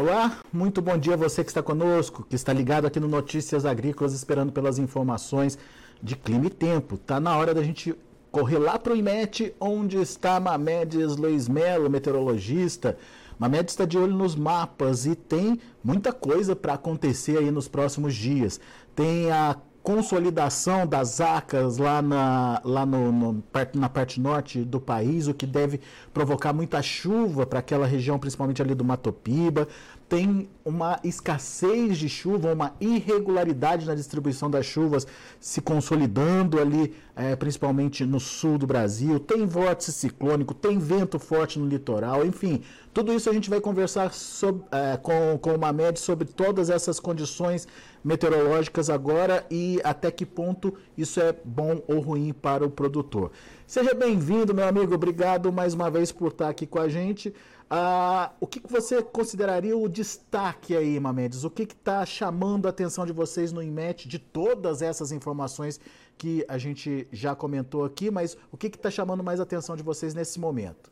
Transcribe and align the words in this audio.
Olá, 0.00 0.38
muito 0.52 0.80
bom 0.80 0.96
dia 0.96 1.14
a 1.14 1.16
você 1.16 1.42
que 1.42 1.50
está 1.50 1.60
conosco, 1.60 2.22
que 2.22 2.36
está 2.36 2.52
ligado 2.52 2.86
aqui 2.86 3.00
no 3.00 3.08
Notícias 3.08 3.66
Agrícolas, 3.66 4.12
esperando 4.12 4.52
pelas 4.52 4.78
informações 4.78 5.58
de 6.00 6.14
clima 6.14 6.46
e 6.46 6.50
tempo. 6.50 6.96
Tá 6.96 7.18
na 7.18 7.36
hora 7.36 7.52
da 7.52 7.64
gente 7.64 7.96
correr 8.30 8.58
lá 8.58 8.78
para 8.78 8.92
o 8.92 8.96
IMET, 8.96 9.52
onde 9.58 9.96
está 9.96 10.38
Mamedes 10.38 11.16
Luiz 11.16 11.48
Melo, 11.48 11.90
meteorologista. 11.90 12.96
Mamedes 13.40 13.72
está 13.72 13.84
de 13.84 13.98
olho 13.98 14.14
nos 14.14 14.36
mapas 14.36 15.04
e 15.04 15.16
tem 15.16 15.58
muita 15.82 16.12
coisa 16.12 16.54
para 16.54 16.74
acontecer 16.74 17.36
aí 17.36 17.50
nos 17.50 17.66
próximos 17.66 18.14
dias. 18.14 18.60
Tem 18.94 19.32
a 19.32 19.56
consolidação 19.88 20.86
das 20.86 21.18
acas 21.18 21.78
lá, 21.78 22.02
na, 22.02 22.60
lá 22.62 22.84
no, 22.84 23.10
no, 23.10 23.44
na 23.74 23.88
parte 23.88 24.20
norte 24.20 24.62
do 24.62 24.78
país, 24.78 25.28
o 25.28 25.32
que 25.32 25.46
deve 25.46 25.80
provocar 26.12 26.52
muita 26.52 26.82
chuva 26.82 27.46
para 27.46 27.60
aquela 27.60 27.86
região, 27.86 28.18
principalmente 28.18 28.60
ali 28.60 28.74
do 28.74 28.84
Matopiba 28.84 29.66
tem 30.08 30.48
uma 30.64 30.98
escassez 31.04 31.98
de 31.98 32.08
chuva, 32.08 32.52
uma 32.52 32.74
irregularidade 32.80 33.86
na 33.86 33.94
distribuição 33.94 34.50
das 34.50 34.64
chuvas 34.64 35.06
se 35.38 35.60
consolidando 35.60 36.58
ali, 36.58 36.94
é, 37.14 37.36
principalmente 37.36 38.06
no 38.06 38.18
sul 38.18 38.56
do 38.56 38.66
Brasil. 38.66 39.20
Tem 39.20 39.44
vórtice 39.44 39.92
ciclônico, 39.92 40.54
tem 40.54 40.78
vento 40.78 41.18
forte 41.18 41.58
no 41.58 41.66
litoral, 41.66 42.24
enfim, 42.24 42.62
tudo 42.94 43.12
isso 43.12 43.28
a 43.28 43.32
gente 43.32 43.50
vai 43.50 43.60
conversar 43.60 44.12
sobre, 44.12 44.64
é, 44.72 44.96
com, 44.96 45.38
com 45.38 45.54
o 45.54 45.58
Mamed 45.58 46.00
sobre 46.00 46.26
todas 46.26 46.70
essas 46.70 46.98
condições 46.98 47.68
meteorológicas 48.02 48.88
agora 48.88 49.46
e 49.50 49.80
até 49.84 50.10
que 50.10 50.24
ponto 50.24 50.74
isso 50.98 51.20
é 51.20 51.32
bom 51.44 51.80
ou 51.86 52.00
ruim 52.00 52.32
para 52.32 52.66
o 52.66 52.70
produtor. 52.70 53.30
Seja 53.66 53.94
bem-vindo, 53.94 54.52
meu 54.52 54.66
amigo. 54.66 54.92
Obrigado 54.92 55.52
mais 55.52 55.72
uma 55.72 55.88
vez 55.88 56.10
por 56.10 56.32
estar 56.32 56.48
aqui 56.48 56.66
com 56.66 56.80
a 56.80 56.88
gente. 56.88 57.32
Ah, 57.70 58.32
o 58.40 58.46
que, 58.46 58.58
que, 58.58 58.72
você 58.72 59.00
consideraria 59.00 59.76
o 59.76 59.88
destaque 59.88 60.74
aí, 60.74 60.98
Mamedes? 60.98 61.44
O 61.44 61.50
que 61.50 61.62
está 61.62 62.04
chamando 62.04 62.66
a 62.66 62.70
atenção 62.70 63.06
de 63.06 63.12
vocês 63.12 63.52
no 63.52 63.62
IMET, 63.62 64.08
de 64.08 64.18
todas 64.18 64.82
essas 64.82 65.12
informações 65.12 65.78
que 66.16 66.44
a 66.48 66.58
gente 66.58 67.06
já 67.12 67.36
comentou 67.36 67.84
aqui, 67.84 68.10
mas 68.10 68.36
o 68.50 68.56
que 68.56 68.66
está 68.66 68.90
chamando 68.90 69.22
mais 69.22 69.38
a 69.38 69.44
atenção 69.44 69.76
de 69.76 69.84
vocês 69.84 70.14
nesse 70.14 70.40
momento? 70.40 70.90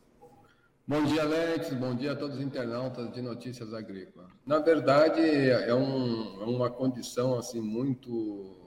Bom 0.87 1.03
dia, 1.03 1.23
Alex. 1.23 1.73
Bom 1.75 1.97
dia 1.97 2.13
a 2.13 2.17
todos 2.17 2.37
os 2.37 2.43
internautas 2.43 3.11
de 3.13 3.21
Notícias 3.21 3.75
Agrícolas. 3.75 4.29
Na 4.47 4.61
verdade, 4.61 5.21
é, 5.21 5.75
um, 5.75 6.43
é 6.43 6.45
uma 6.45 6.71
condição 6.71 7.37
assim 7.37 7.61
muito 7.61 8.66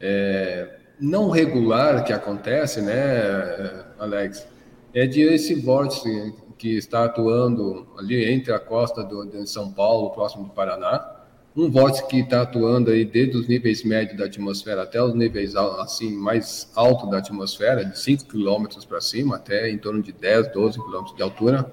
é, 0.00 0.78
não 1.00 1.30
regular 1.30 2.04
que 2.04 2.12
acontece, 2.12 2.80
né, 2.80 3.84
Alex? 3.98 4.46
É 4.94 5.06
de 5.06 5.20
esse 5.22 5.54
vórtice 5.54 6.34
que 6.58 6.76
está 6.76 7.04
atuando 7.04 7.86
ali 7.98 8.24
entre 8.32 8.52
a 8.52 8.58
costa 8.58 9.04
do, 9.04 9.24
de 9.24 9.46
São 9.46 9.72
Paulo, 9.72 10.10
próximo 10.10 10.44
do 10.44 10.50
Paraná, 10.50 11.16
um 11.56 11.70
vórtice 11.70 12.06
que 12.06 12.20
está 12.20 12.42
atuando 12.42 12.90
aí 12.90 13.04
desde 13.04 13.36
os 13.36 13.48
níveis 13.48 13.82
médios 13.82 14.18
da 14.18 14.26
atmosfera 14.26 14.82
até 14.82 15.02
os 15.02 15.14
níveis 15.14 15.56
assim 15.56 16.14
mais 16.14 16.70
altos 16.74 17.10
da 17.10 17.18
atmosfera, 17.18 17.84
de 17.84 17.98
5 17.98 18.26
quilômetros 18.26 18.84
para 18.84 19.00
cima, 19.00 19.36
até 19.36 19.70
em 19.70 19.78
torno 19.78 20.02
de 20.02 20.12
10, 20.12 20.52
12 20.52 20.78
quilômetros 20.78 21.16
de 21.16 21.22
altura, 21.22 21.72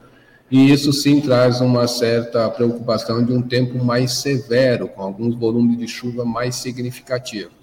e 0.50 0.72
isso 0.72 0.94
sim 0.94 1.20
traz 1.20 1.60
uma 1.62 1.88
certa 1.88 2.50
preocupação 2.50 3.26
de 3.26 3.34
um 3.34 3.42
tempo 3.42 3.84
mais 3.84 4.14
severo, 4.14 4.88
com 4.88 5.02
alguns 5.02 5.36
volumes 5.36 5.78
de 5.78 5.88
chuva 5.88 6.24
mais 6.24 6.56
significativos. 6.56 7.63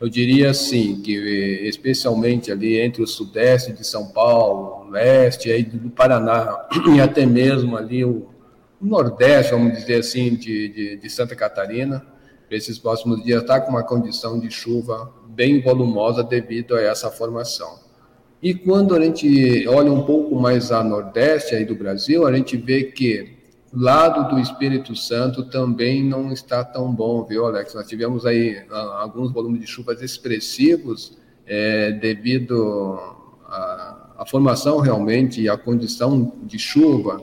Eu 0.00 0.08
diria 0.08 0.50
assim, 0.50 1.02
que 1.02 1.12
especialmente 1.68 2.50
ali 2.50 2.80
entre 2.80 3.02
o 3.02 3.06
sudeste 3.06 3.70
de 3.70 3.86
São 3.86 4.08
Paulo, 4.08 4.88
leste 4.90 5.52
aí 5.52 5.62
do 5.62 5.90
Paraná 5.90 6.66
e 6.96 7.00
até 7.02 7.26
mesmo 7.26 7.76
ali 7.76 8.02
o 8.02 8.26
nordeste, 8.80 9.52
vamos 9.52 9.76
dizer 9.76 9.96
assim, 9.96 10.34
de, 10.34 10.68
de, 10.68 10.96
de 10.96 11.10
Santa 11.10 11.36
Catarina, 11.36 12.02
esses 12.50 12.78
próximos 12.78 13.22
dias 13.22 13.42
está 13.42 13.60
com 13.60 13.70
uma 13.70 13.82
condição 13.82 14.40
de 14.40 14.50
chuva 14.50 15.12
bem 15.28 15.60
volumosa 15.60 16.24
devido 16.24 16.74
a 16.74 16.80
essa 16.80 17.10
formação. 17.10 17.78
E 18.42 18.54
quando 18.54 18.94
a 18.94 19.04
gente 19.04 19.68
olha 19.68 19.92
um 19.92 20.04
pouco 20.06 20.34
mais 20.34 20.72
a 20.72 20.82
nordeste 20.82 21.54
aí 21.54 21.66
do 21.66 21.74
Brasil, 21.74 22.26
a 22.26 22.34
gente 22.34 22.56
vê 22.56 22.84
que 22.84 23.36
lado 23.72 24.34
do 24.34 24.40
Espírito 24.40 24.96
Santo 24.96 25.44
também 25.44 26.02
não 26.02 26.32
está 26.32 26.64
tão 26.64 26.92
bom, 26.92 27.24
viu, 27.24 27.46
Alex? 27.46 27.74
Nós 27.74 27.86
tivemos 27.86 28.26
aí 28.26 28.62
ah, 28.70 29.00
alguns 29.02 29.32
volumes 29.32 29.60
de 29.60 29.66
chuvas 29.66 30.02
expressivos 30.02 31.16
é, 31.46 31.92
devido 31.92 32.98
à 33.48 34.24
formação 34.26 34.78
realmente 34.78 35.40
e 35.40 35.48
à 35.48 35.56
condição 35.56 36.32
de 36.42 36.58
chuva 36.58 37.20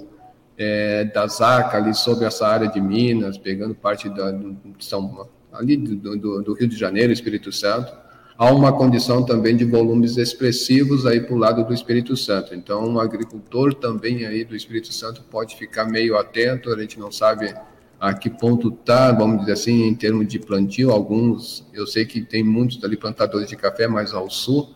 é, 0.58 1.06
da 1.06 1.28
Zaca 1.28 1.78
ali 1.78 1.94
sobre 1.94 2.26
essa 2.26 2.48
área 2.48 2.68
de 2.68 2.82
Minas, 2.82 3.38
pegando 3.38 3.76
parte 3.76 4.10
da, 4.10 4.32
do, 4.32 4.58
São, 4.80 5.28
ali 5.54 5.78
do, 5.78 6.18
do, 6.18 6.42
do 6.42 6.54
Rio 6.54 6.68
de 6.68 6.78
Janeiro, 6.78 7.14
Espírito 7.14 7.52
Santo 7.52 8.07
há 8.38 8.52
uma 8.52 8.72
condição 8.72 9.24
também 9.24 9.58
de 9.58 9.66
volumes 9.66 10.18
expressivos 10.18 11.06
aí 11.06 11.20
para 11.20 11.34
o 11.34 11.38
lado 11.38 11.66
do 11.66 11.74
Espírito 11.74 12.16
Santo. 12.16 12.54
Então, 12.54 12.86
um 12.86 13.00
agricultor 13.00 13.74
também 13.74 14.26
aí 14.26 14.44
do 14.46 14.56
Espírito 14.56 14.94
Santo 14.94 15.24
pode 15.24 15.56
ficar 15.56 15.86
meio 15.86 16.16
atento, 16.18 16.72
a 16.72 16.80
gente 16.80 17.00
não 17.00 17.12
sabe 17.12 17.54
a 18.00 18.14
que 18.14 18.30
ponto 18.30 18.70
está, 18.70 19.12
vamos 19.12 19.40
dizer 19.40 19.54
assim, 19.54 19.84
em 19.84 19.96
termos 19.96 20.28
de 20.28 20.38
plantio. 20.38 20.92
Alguns, 20.92 21.66
eu 21.74 21.88
sei 21.88 22.06
que 22.06 22.22
tem 22.22 22.44
muitos 22.44 22.84
ali 22.84 22.96
plantadores 22.96 23.50
de 23.50 23.56
café 23.56 23.88
mais 23.88 24.14
ao 24.14 24.30
sul, 24.30 24.70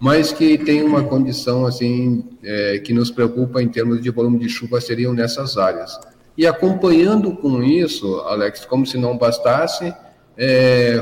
mas 0.00 0.32
que 0.32 0.58
tem 0.58 0.82
uma 0.82 1.04
condição 1.04 1.64
assim 1.64 2.24
é, 2.42 2.78
que 2.80 2.92
nos 2.92 3.10
preocupa 3.10 3.62
em 3.62 3.68
termos 3.68 4.02
de 4.02 4.10
volume 4.10 4.38
de 4.38 4.48
chuva 4.48 4.80
seriam 4.80 5.14
nessas 5.14 5.56
áreas. 5.56 5.98
E 6.36 6.46
acompanhando 6.46 7.34
com 7.36 7.62
isso, 7.62 8.16
Alex, 8.20 8.66
como 8.66 8.84
se 8.84 8.98
não 8.98 9.16
bastasse, 9.16 9.94
é, 10.36 10.96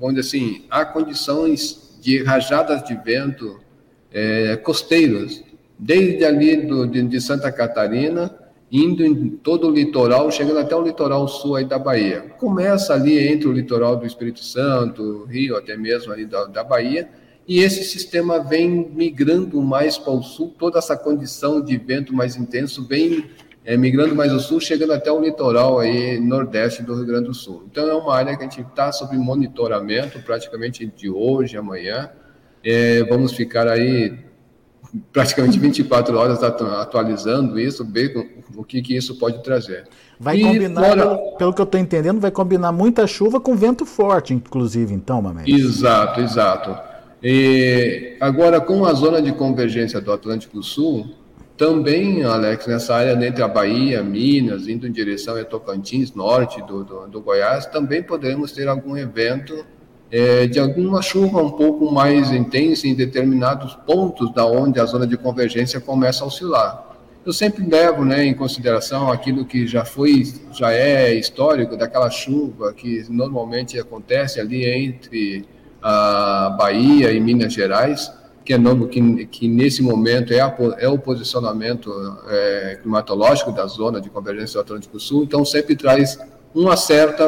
vamos 0.00 0.16
dizer 0.16 0.20
assim, 0.20 0.64
há 0.68 0.84
condições 0.84 1.98
de 2.00 2.22
rajadas 2.22 2.82
de 2.84 2.94
vento 2.96 3.60
é, 4.12 4.56
costeiras, 4.56 5.42
desde 5.78 6.24
ali 6.24 6.56
do, 6.66 6.86
de, 6.86 7.02
de, 7.02 7.20
Santa 7.20 7.50
Catarina, 7.50 8.34
indo 8.70 9.04
em 9.04 9.30
todo 9.30 9.68
o 9.68 9.70
litoral, 9.70 10.30
chegando 10.30 10.58
até 10.58 10.74
o 10.74 10.82
litoral 10.82 11.26
sul 11.28 11.56
aí 11.56 11.64
da 11.64 11.78
Bahia. 11.78 12.20
Começa 12.38 12.94
ali 12.94 13.18
entre 13.18 13.48
o 13.48 13.52
litoral 13.52 13.96
do 13.96 14.06
Espírito 14.06 14.44
Santo, 14.44 15.24
Rio, 15.24 15.56
até 15.56 15.76
mesmo 15.76 16.12
ali 16.12 16.26
da, 16.26 16.44
da 16.44 16.64
Bahia, 16.64 17.08
e 17.46 17.60
esse 17.60 17.84
sistema 17.84 18.38
vem 18.38 18.90
migrando 18.94 19.60
mais 19.60 19.98
para 19.98 20.12
o 20.12 20.22
sul, 20.22 20.54
toda 20.58 20.78
essa 20.78 20.96
condição 20.96 21.60
de 21.60 21.76
vento 21.76 22.14
mais 22.14 22.36
intenso 22.36 22.86
vem 22.86 23.24
é, 23.64 23.76
migrando 23.76 24.14
mais 24.14 24.30
ao 24.30 24.38
sul, 24.38 24.60
chegando 24.60 24.92
até 24.92 25.10
o 25.10 25.20
litoral 25.20 25.78
aí 25.78 26.20
nordeste 26.20 26.82
do 26.82 26.94
Rio 26.94 27.06
Grande 27.06 27.28
do 27.28 27.34
Sul. 27.34 27.64
Então 27.70 27.88
é 27.88 27.94
uma 27.94 28.14
área 28.14 28.36
que 28.36 28.44
a 28.44 28.48
gente 28.48 28.60
está 28.60 28.92
sob 28.92 29.16
monitoramento 29.16 30.20
praticamente 30.20 30.86
de 30.86 31.08
hoje, 31.08 31.56
amanhã. 31.56 32.10
É, 32.62 33.02
vamos 33.04 33.32
ficar 33.32 33.66
aí 33.66 34.18
praticamente 35.12 35.58
24 35.58 36.16
horas 36.16 36.42
atualizando 36.42 37.58
isso, 37.58 37.84
ver 37.84 38.14
o 38.54 38.62
que, 38.62 38.80
que 38.82 38.96
isso 38.96 39.18
pode 39.18 39.42
trazer. 39.42 39.84
Vai 40.20 40.36
e 40.36 40.42
combinar, 40.42 40.88
fora... 40.88 41.16
pelo 41.38 41.52
que 41.52 41.60
eu 41.60 41.64
estou 41.64 41.80
entendendo, 41.80 42.20
vai 42.20 42.30
combinar 42.30 42.70
muita 42.70 43.06
chuva 43.06 43.40
com 43.40 43.56
vento 43.56 43.84
forte, 43.84 44.32
inclusive, 44.32 44.94
então, 44.94 45.20
Mamé. 45.20 45.44
Exato, 45.46 46.20
exato. 46.20 46.76
E 47.22 48.16
agora, 48.20 48.60
com 48.60 48.84
a 48.84 48.92
zona 48.92 49.20
de 49.20 49.32
convergência 49.32 50.00
do 50.00 50.12
Atlântico 50.12 50.62
Sul, 50.62 51.23
também, 51.56 52.24
Alex, 52.24 52.66
nessa 52.66 52.96
área 52.96 53.12
entre 53.26 53.42
a 53.42 53.48
Bahia, 53.48 54.02
Minas, 54.02 54.66
indo 54.66 54.86
em 54.88 54.92
direção 54.92 55.36
a 55.36 55.44
Tocantins, 55.44 56.12
norte 56.12 56.60
do, 56.62 56.82
do, 56.82 57.06
do 57.06 57.20
Goiás, 57.20 57.66
também 57.66 58.02
poderemos 58.02 58.50
ter 58.50 58.66
algum 58.66 58.96
evento 58.96 59.64
é, 60.10 60.46
de 60.46 60.58
alguma 60.58 61.00
chuva 61.00 61.42
um 61.42 61.50
pouco 61.50 61.90
mais 61.92 62.32
intensa 62.32 62.88
em 62.88 62.94
determinados 62.94 63.74
pontos 63.86 64.32
da 64.32 64.44
onde 64.44 64.80
a 64.80 64.84
zona 64.84 65.06
de 65.06 65.16
convergência 65.16 65.80
começa 65.80 66.24
a 66.24 66.26
oscilar. 66.26 66.84
Eu 67.24 67.32
sempre 67.32 67.64
levo 67.64 68.04
né, 68.04 68.24
em 68.24 68.34
consideração 68.34 69.10
aquilo 69.10 69.44
que 69.44 69.66
já 69.66 69.84
foi, 69.84 70.24
já 70.52 70.72
é 70.72 71.14
histórico 71.14 71.76
daquela 71.76 72.10
chuva 72.10 72.72
que 72.72 73.06
normalmente 73.08 73.78
acontece 73.78 74.40
ali 74.40 74.64
entre 74.64 75.46
a 75.80 76.54
Bahia 76.58 77.12
e 77.12 77.20
Minas 77.20 77.52
Gerais, 77.52 78.12
que 78.44 78.52
é 78.52 78.58
novo, 78.58 78.86
que, 78.88 79.26
que 79.26 79.48
nesse 79.48 79.82
momento 79.82 80.32
é, 80.32 80.40
a, 80.40 80.54
é 80.78 80.88
o 80.88 80.98
posicionamento 80.98 81.90
é, 82.28 82.78
climatológico 82.82 83.52
da 83.52 83.66
zona 83.66 84.00
de 84.00 84.10
convergência 84.10 84.54
do 84.54 84.60
Atlântico 84.60 85.00
Sul, 85.00 85.24
então 85.24 85.44
sempre 85.44 85.74
traz 85.74 86.18
uma 86.54 86.76
certa, 86.76 87.26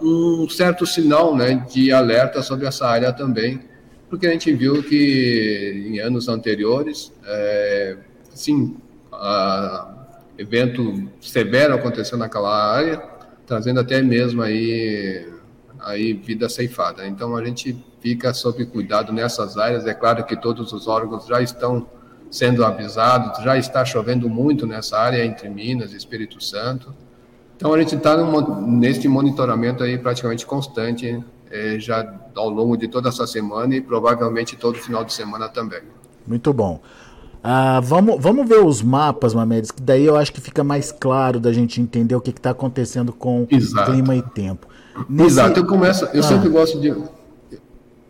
um 0.00 0.48
certo 0.48 0.86
sinal 0.86 1.36
né, 1.36 1.66
de 1.70 1.92
alerta 1.92 2.42
sobre 2.42 2.66
essa 2.66 2.86
área 2.86 3.12
também, 3.12 3.60
porque 4.08 4.26
a 4.26 4.30
gente 4.30 4.52
viu 4.54 4.82
que 4.82 5.86
em 5.88 5.98
anos 5.98 6.28
anteriores, 6.28 7.12
é, 7.26 7.96
sim, 8.32 8.76
a, 9.12 10.06
evento 10.38 11.08
severo 11.20 11.74
aconteceu 11.74 12.16
naquela 12.16 12.72
área, 12.74 13.02
trazendo 13.46 13.80
até 13.80 14.00
mesmo 14.02 14.42
aí, 14.42 15.26
aí 15.84 16.14
vida 16.14 16.48
ceifada. 16.48 17.06
Então 17.06 17.36
a 17.36 17.44
gente 17.44 17.76
fica 18.00 18.32
sob 18.32 18.64
cuidado 18.66 19.12
nessas 19.12 19.56
áreas. 19.56 19.86
É 19.86 19.94
claro 19.94 20.24
que 20.24 20.36
todos 20.36 20.72
os 20.72 20.88
órgãos 20.88 21.26
já 21.26 21.40
estão 21.42 21.86
sendo 22.30 22.64
avisados, 22.64 23.44
já 23.44 23.56
está 23.56 23.84
chovendo 23.84 24.28
muito 24.28 24.66
nessa 24.66 24.98
área 24.98 25.24
entre 25.24 25.48
Minas 25.48 25.92
e 25.92 25.96
Espírito 25.96 26.42
Santo. 26.42 26.92
Então 27.56 27.72
a 27.72 27.78
gente 27.78 27.94
está 27.94 28.16
nesse 28.60 29.06
monitoramento 29.06 29.84
aí 29.84 29.96
praticamente 29.96 30.44
constante, 30.44 31.22
é, 31.50 31.78
já 31.78 32.12
ao 32.34 32.48
longo 32.48 32.76
de 32.76 32.88
toda 32.88 33.08
essa 33.10 33.26
semana 33.26 33.76
e 33.76 33.80
provavelmente 33.80 34.56
todo 34.56 34.76
final 34.78 35.04
de 35.04 35.12
semana 35.12 35.48
também. 35.48 35.82
Muito 36.26 36.52
bom. 36.52 36.80
Ah, 37.46 37.78
vamos, 37.78 38.16
vamos 38.18 38.48
ver 38.48 38.64
os 38.64 38.80
mapas, 38.80 39.34
Mamedes, 39.34 39.70
que 39.70 39.82
daí 39.82 40.06
eu 40.06 40.16
acho 40.16 40.32
que 40.32 40.40
fica 40.40 40.64
mais 40.64 40.90
claro 40.90 41.38
da 41.38 41.52
gente 41.52 41.78
entender 41.78 42.16
o 42.16 42.20
que 42.20 42.30
está 42.30 42.50
acontecendo 42.50 43.12
com 43.12 43.46
Exato. 43.50 43.92
clima 43.92 44.16
e 44.16 44.22
tempo. 44.22 44.66
Nesse... 45.06 45.32
Exato, 45.32 45.60
eu 45.60 45.66
começo, 45.66 46.06
eu 46.14 46.20
ah. 46.20 46.22
sempre 46.22 46.48
gosto 46.48 46.80
de. 46.80 46.94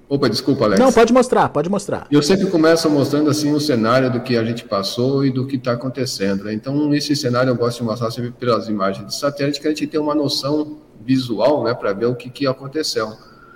Opa, 0.08 0.28
desculpa, 0.30 0.66
Alex. 0.66 0.80
Não, 0.80 0.92
pode 0.92 1.12
mostrar, 1.12 1.48
pode 1.48 1.68
mostrar. 1.68 2.06
Eu 2.12 2.22
sempre 2.22 2.46
começo 2.46 2.88
mostrando 2.88 3.28
assim 3.28 3.52
o 3.52 3.58
cenário 3.58 4.08
do 4.08 4.20
que 4.20 4.36
a 4.36 4.44
gente 4.44 4.64
passou 4.66 5.24
e 5.24 5.32
do 5.32 5.48
que 5.48 5.56
está 5.56 5.72
acontecendo. 5.72 6.44
Né? 6.44 6.54
Então, 6.54 6.88
nesse 6.88 7.16
cenário 7.16 7.50
eu 7.50 7.56
gosto 7.56 7.78
de 7.78 7.84
mostrar 7.86 8.12
sempre 8.12 8.30
pelas 8.30 8.68
imagens 8.68 9.04
de 9.04 9.16
satélite 9.16 9.60
que 9.60 9.66
a 9.66 9.70
gente 9.70 9.84
tem 9.88 9.98
uma 9.98 10.14
noção 10.14 10.76
visual, 11.04 11.64
né, 11.64 11.74
para 11.74 11.92
ver 11.92 12.06
o 12.06 12.14
que, 12.14 12.30
que 12.30 12.46
aconteceu. 12.46 13.12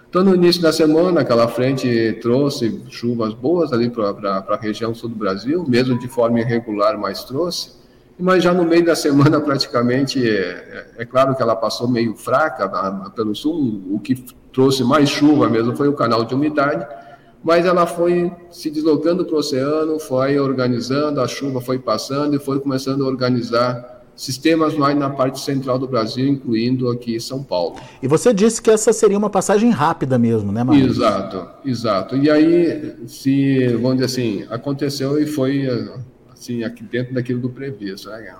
Então, 0.09 0.25
no 0.25 0.35
início 0.35 0.63
da 0.63 0.73
semana, 0.73 1.21
aquela 1.21 1.47
frente 1.49 2.19
trouxe 2.23 2.83
chuvas 2.89 3.35
boas 3.35 3.75
ali 3.75 3.91
para 3.91 4.43
a 4.49 4.57
região 4.57 4.95
sul 4.95 5.11
do 5.11 5.15
Brasil, 5.15 5.67
mesmo 5.69 5.99
de 5.99 6.09
forma 6.09 6.41
irregular, 6.41 6.99
mas 6.99 7.25
trouxe. 7.25 7.73
Mas 8.19 8.43
já 8.43 8.55
no 8.55 8.65
meio 8.65 8.85
da 8.85 8.97
semana, 8.97 9.39
praticamente, 9.43 10.27
é, 10.27 10.33
é, 10.97 11.03
é 11.03 11.05
claro 11.05 11.37
que 11.37 11.43
ela 11.43 11.55
passou 11.55 11.87
meio 11.87 12.17
fraca 12.17 12.69
pelo 13.15 13.35
sul, 13.35 13.83
o 13.91 14.01
que 14.01 14.15
trouxe 14.51 14.83
mais 14.83 15.11
chuva 15.11 15.49
mesmo 15.49 15.77
foi 15.77 15.89
o 15.89 15.93
canal 15.93 16.25
de 16.25 16.35
umidade, 16.35 16.87
mas 17.45 17.67
ela 17.67 17.87
foi 17.87 18.33
se 18.51 18.71
deslocando 18.71 19.27
para 19.27 19.37
o 19.37 19.39
oceano, 19.39 20.01
foi 20.01 20.39
organizando, 20.41 21.21
a 21.21 21.29
chuva 21.29 21.61
foi 21.61 21.79
passando 21.79 22.35
e 22.35 22.39
foi 22.39 22.59
começando 22.59 23.05
a 23.05 23.07
organizar 23.07 23.98
sistemas 24.19 24.75
mais 24.75 24.99
na 24.99 25.09
parte 25.09 25.41
central 25.41 25.79
do 25.79 25.87
Brasil, 25.87 26.27
incluindo 26.27 26.91
aqui 26.91 27.21
São 27.21 27.43
Paulo. 27.43 27.77
E 28.03 28.09
você 28.09 28.35
disse 28.35 28.61
que 28.61 28.69
essa 28.69 28.93
seria 28.93 29.17
uma 29.17 29.31
passagem 29.31 29.71
rápida 29.71 30.19
mesmo, 30.19 30.51
né, 30.51 30.65
Marcos? 30.65 30.97
Exato, 30.97 31.49
exato. 31.65 32.17
E 32.17 32.29
aí, 32.29 32.97
se, 33.07 33.69
vamos 33.75 33.99
dizer 33.99 34.07
assim, 34.07 34.45
aconteceu 34.51 35.21
e 35.21 35.27
foi 35.27 35.69
assim, 36.33 36.65
aqui 36.65 36.83
dentro 36.83 37.15
daquilo 37.15 37.41
do 37.41 37.49
previsto, 37.49 38.11
né? 38.11 38.35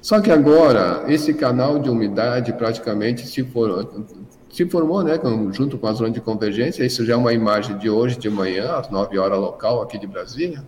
Só 0.00 0.20
que 0.20 0.30
agora, 0.30 1.04
esse 1.08 1.34
canal 1.34 1.78
de 1.78 1.90
umidade 1.90 2.52
praticamente 2.52 3.26
se, 3.26 3.42
for, 3.42 4.06
se 4.48 4.64
formou, 4.66 5.02
né, 5.02 5.20
junto 5.52 5.76
com 5.76 5.88
a 5.88 5.92
zona 5.92 6.10
de 6.10 6.20
convergência, 6.20 6.84
isso 6.84 7.04
já 7.04 7.14
é 7.14 7.16
uma 7.16 7.34
imagem 7.34 7.76
de 7.76 7.90
hoje 7.90 8.16
de 8.16 8.30
manhã, 8.30 8.76
às 8.76 8.88
9 8.88 9.18
horas 9.18 9.38
local 9.38 9.82
aqui 9.82 9.98
de 9.98 10.06
Brasília. 10.06 10.64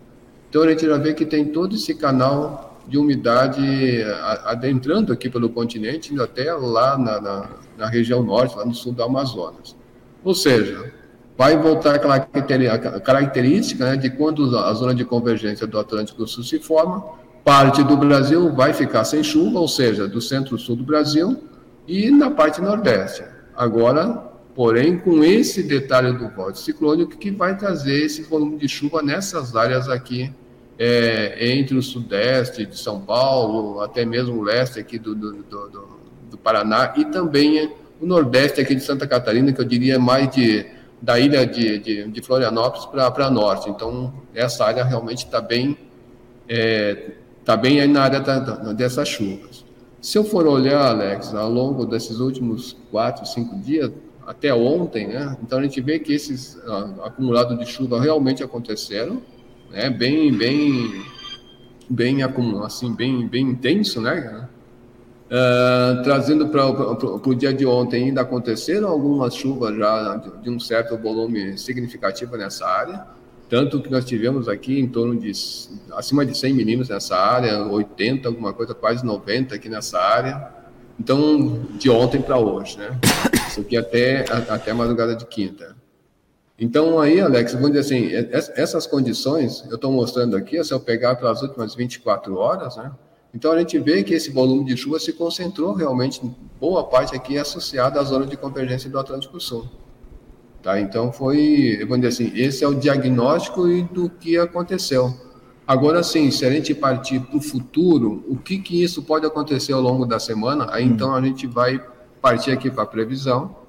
Então 0.51 0.63
a 0.63 0.69
gente 0.69 0.85
já 0.85 0.99
vê 0.99 1.15
que 1.15 1.25
tem 1.25 1.47
todo 1.47 1.77
esse 1.77 1.95
canal 1.95 2.72
de 2.89 2.99
umidade 2.99 4.03
adentrando 4.45 5.13
aqui 5.13 5.31
pelo 5.31 5.49
continente, 5.49 6.13
indo 6.13 6.23
até 6.23 6.53
lá 6.53 6.99
na, 6.99 7.21
na, 7.21 7.49
na, 7.79 7.89
região 7.89 8.23
norte, 8.23 8.57
lá 8.57 8.65
no 8.65 8.75
sul 8.75 8.93
do 8.93 9.03
Amazonas. 9.03 9.77
Ou 10.25 10.35
seja, 10.35 10.93
vai 11.37 11.57
voltar 11.57 11.95
aquela 11.95 12.21
característica 12.21 13.85
né, 13.85 13.97
de 13.97 14.11
quando 14.11 14.57
a 14.59 14.73
zona 14.75 14.95
de 14.95 15.05
convergência 15.05 15.67
do 15.67 15.79
Atlântico 15.79 16.27
Sul 16.27 16.45
se 16.45 16.59
forma, 16.59 17.05
parte 17.45 17.83
do 17.83 17.97
Brasil 17.97 18.53
vai 18.53 18.73
ficar 18.73 19.05
sem 19.05 19.23
chuva, 19.23 19.59
ou 19.59 19.69
seja, 19.69 20.07
do 20.07 20.21
centro-sul 20.21 20.77
do 20.77 20.85
Brasil 20.85 21.43
e 21.87 22.11
na 22.11 22.31
parte 22.31 22.61
nordeste. 22.61 23.25
Agora, 23.57 24.31
porém, 24.55 24.99
com 24.99 25.25
esse 25.25 25.63
detalhe 25.63 26.13
do 26.13 26.29
vórtice 26.29 26.65
ciclônico 26.65 27.17
que 27.17 27.31
vai 27.31 27.57
trazer 27.57 28.05
esse 28.05 28.23
volume 28.23 28.59
de 28.59 28.69
chuva 28.69 29.03
nessas 29.03 29.57
áreas 29.57 29.89
aqui 29.89 30.33
é, 30.85 31.53
entre 31.53 31.77
o 31.77 31.83
sudeste 31.83 32.67
de 32.67 32.77
São 32.77 33.01
Paulo, 33.01 33.81
até 33.83 34.05
mesmo 34.05 34.41
o 34.41 34.43
leste 34.43 34.81
aqui 34.81 34.99
do, 34.99 35.15
do, 35.15 35.33
do, 35.45 35.89
do 36.29 36.37
Paraná, 36.37 36.93
e 36.97 37.05
também 37.05 37.73
o 38.01 38.05
nordeste 38.05 38.61
aqui 38.61 38.75
de 38.75 38.83
Santa 38.83 39.07
Catarina, 39.07 39.53
que 39.53 39.61
eu 39.61 39.65
diria 39.65 39.97
mais 39.97 40.29
de, 40.31 40.67
da 41.01 41.21
ilha 41.21 41.47
de, 41.47 41.79
de, 41.79 42.09
de 42.09 42.21
Florianópolis 42.21 42.87
para 42.87 43.31
norte. 43.31 43.71
Então, 43.71 44.13
essa 44.35 44.65
área 44.65 44.83
realmente 44.83 45.25
está 45.25 45.41
bem, 45.41 45.79
é, 46.49 47.13
tá 47.45 47.57
bem 47.57 47.87
na 47.87 48.03
área 48.03 48.19
da, 48.19 48.41
da, 48.41 48.73
dessas 48.73 49.07
chuvas. 49.07 49.65
Se 50.01 50.19
eu 50.19 50.25
for 50.25 50.49
olhar, 50.49 50.85
Alex, 50.85 51.33
ao 51.33 51.49
longo 51.49 51.87
desses 51.87 52.19
últimos 52.19 52.77
quatro, 52.91 53.25
cinco 53.25 53.55
dias, 53.61 53.93
até 54.27 54.53
ontem, 54.53 55.07
né? 55.07 55.37
Então 55.45 55.61
a 55.61 55.63
gente 55.63 55.81
vê 55.81 56.01
que 56.01 56.13
esses 56.13 56.57
uh, 56.57 57.05
acumulados 57.05 57.57
de 57.57 57.67
chuva 57.67 58.01
realmente 58.01 58.43
aconteceram 58.43 59.23
né, 59.73 59.89
bem, 59.91 60.33
bem, 60.33 61.03
bem 61.89 62.23
assim, 62.23 62.95
bem, 62.95 63.27
bem 63.27 63.49
intenso, 63.49 64.01
né? 64.01 64.49
Uh, 65.27 66.03
trazendo 66.03 66.49
para 66.49 66.69
o 66.69 67.35
dia 67.35 67.55
de 67.55 67.65
ontem, 67.65 68.05
ainda 68.05 68.21
aconteceram 68.21 68.89
algumas 68.89 69.35
chuvas 69.35 69.75
já 69.75 70.17
de, 70.17 70.43
de, 70.43 70.51
um 70.51 70.61
certo 70.61 70.95
volume 70.99 71.57
significativo 71.57 72.37
nessa 72.37 72.67
área, 72.67 73.07
tanto 73.49 73.81
que 73.81 73.91
nós 73.91 74.05
tivemos 74.05 74.47
aqui 74.47 74.79
em 74.79 74.87
torno 74.87 75.19
de 75.19 75.33
acima 75.95 76.27
de 76.27 76.37
100 76.37 76.53
milímetros 76.53 76.91
nessa 76.91 77.17
área, 77.17 77.65
80, 77.65 78.29
alguma 78.29 78.53
coisa, 78.53 78.75
quase 78.75 79.05
90 79.07 79.55
aqui 79.55 79.71
nessa 79.71 79.99
área. 79.99 80.51
Então, 81.01 81.63
de 81.79 81.89
ontem 81.89 82.21
para 82.21 82.39
hoje, 82.39 82.77
né? 82.77 82.91
Isso 83.49 83.63
aqui 83.63 83.77
até, 83.77 84.27
até 84.31 84.73
madrugada 84.75 85.17
de 85.17 85.25
quinta. 85.25 85.75
Então, 86.63 87.01
aí, 87.01 87.21
Alex, 87.21 87.55
vamos 87.55 87.73
dizer 87.73 87.81
assim, 87.81 88.15
é, 88.15 88.29
essas 88.55 88.87
condições, 88.87 89.65
eu 89.69 89.75
estou 89.75 89.91
mostrando 89.91 90.37
aqui, 90.37 90.63
se 90.63 90.73
eu 90.73 90.79
pegar 90.79 91.17
pelas 91.17 91.43
últimas 91.43 91.75
24 91.75 92.37
horas, 92.37 92.77
né? 92.77 92.93
Então, 93.35 93.51
a 93.51 93.59
gente 93.59 93.77
vê 93.81 94.05
que 94.05 94.15
esse 94.15 94.31
volume 94.31 94.67
de 94.67 94.77
chuva 94.77 95.01
se 95.01 95.13
concentrou 95.13 95.73
realmente, 95.73 96.23
boa 96.61 96.85
parte 96.85 97.17
aqui 97.17 97.37
associada 97.37 97.99
à 97.99 98.05
zona 98.05 98.27
de 98.27 98.37
convergência 98.37 98.89
do 98.89 98.97
Atlântico 98.97 99.41
Sul. 99.41 99.65
Tá? 100.63 100.79
Então, 100.79 101.13
foi, 101.13 101.79
vamos 101.81 102.07
dizer 102.07 102.27
assim, 102.27 102.39
esse 102.41 102.63
é 102.63 102.69
o 102.69 102.75
diagnóstico 102.75 103.67
do 103.93 104.09
que 104.09 104.39
aconteceu. 104.39 105.13
Agora 105.67 106.01
sim, 106.05 106.31
se 106.31 106.47
a 106.47 106.51
gente 106.51 106.73
partir 106.75 107.19
para 107.19 107.39
o 107.39 107.43
futuro, 107.43 108.25
o 108.29 108.37
que, 108.37 108.59
que 108.59 108.81
isso 108.81 109.03
pode 109.03 109.27
acontecer 109.27 109.73
ao 109.73 109.81
longo 109.81 110.07
da 110.07 110.21
semana, 110.21 110.69
aí 110.71 110.85
hum. 110.85 110.93
então 110.93 111.13
a 111.13 111.21
gente 111.21 111.45
vai 111.45 111.85
partir 112.21 112.53
aqui 112.53 112.71
para 112.71 112.85
a 112.85 112.87
previsão, 112.87 113.62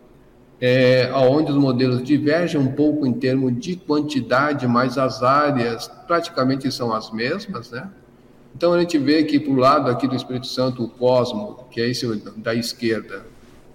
é, 0.65 1.11
onde 1.13 1.51
os 1.51 1.57
modelos 1.57 2.01
divergem 2.01 2.57
um 2.57 2.71
pouco 2.71 3.05
em 3.05 3.11
termos 3.11 3.53
de 3.59 3.75
quantidade, 3.75 4.65
mas 4.65 4.97
as 4.97 5.21
áreas 5.21 5.91
praticamente 6.07 6.71
são 6.71 6.93
as 6.93 7.11
mesmas, 7.11 7.69
né? 7.69 7.89
Então 8.55 8.71
a 8.71 8.79
gente 8.79 8.97
vê 8.97 9.25
que 9.25 9.41
para 9.41 9.51
o 9.51 9.57
lado 9.57 9.91
aqui 9.91 10.07
do 10.07 10.15
Espírito 10.15 10.47
Santo, 10.47 10.85
o 10.85 10.87
Cosmo, 10.87 11.67
que 11.69 11.81
é 11.81 11.89
esse 11.89 12.07
da 12.37 12.55
esquerda, 12.55 13.25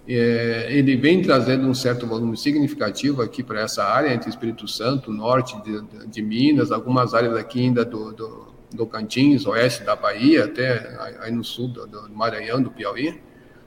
é, 0.09 0.69
ele 0.71 0.97
vem 0.97 1.21
trazendo 1.21 1.69
um 1.69 1.75
certo 1.75 2.07
volume 2.07 2.39
significativo 2.39 3.21
aqui 3.21 3.43
para 3.43 3.61
essa 3.61 3.85
área, 3.85 4.15
entre 4.15 4.31
Espírito 4.31 4.67
Santo, 4.67 5.13
norte 5.13 5.63
de, 5.63 5.83
de 6.07 6.23
Minas, 6.23 6.73
algumas 6.73 7.13
áreas 7.13 7.37
aqui 7.37 7.61
ainda 7.61 7.85
do, 7.85 8.15
do, 8.15 8.55
do 8.73 8.87
Cantins, 8.87 9.45
oeste 9.45 9.85
da 9.85 9.95
Bahia, 9.95 10.47
até 10.47 10.97
aí 11.21 11.33
no 11.33 11.45
sul 11.45 11.69
do, 11.69 11.87
do 11.87 12.09
Maranhão, 12.15 12.63
do 12.63 12.71
Piauí, 12.71 13.21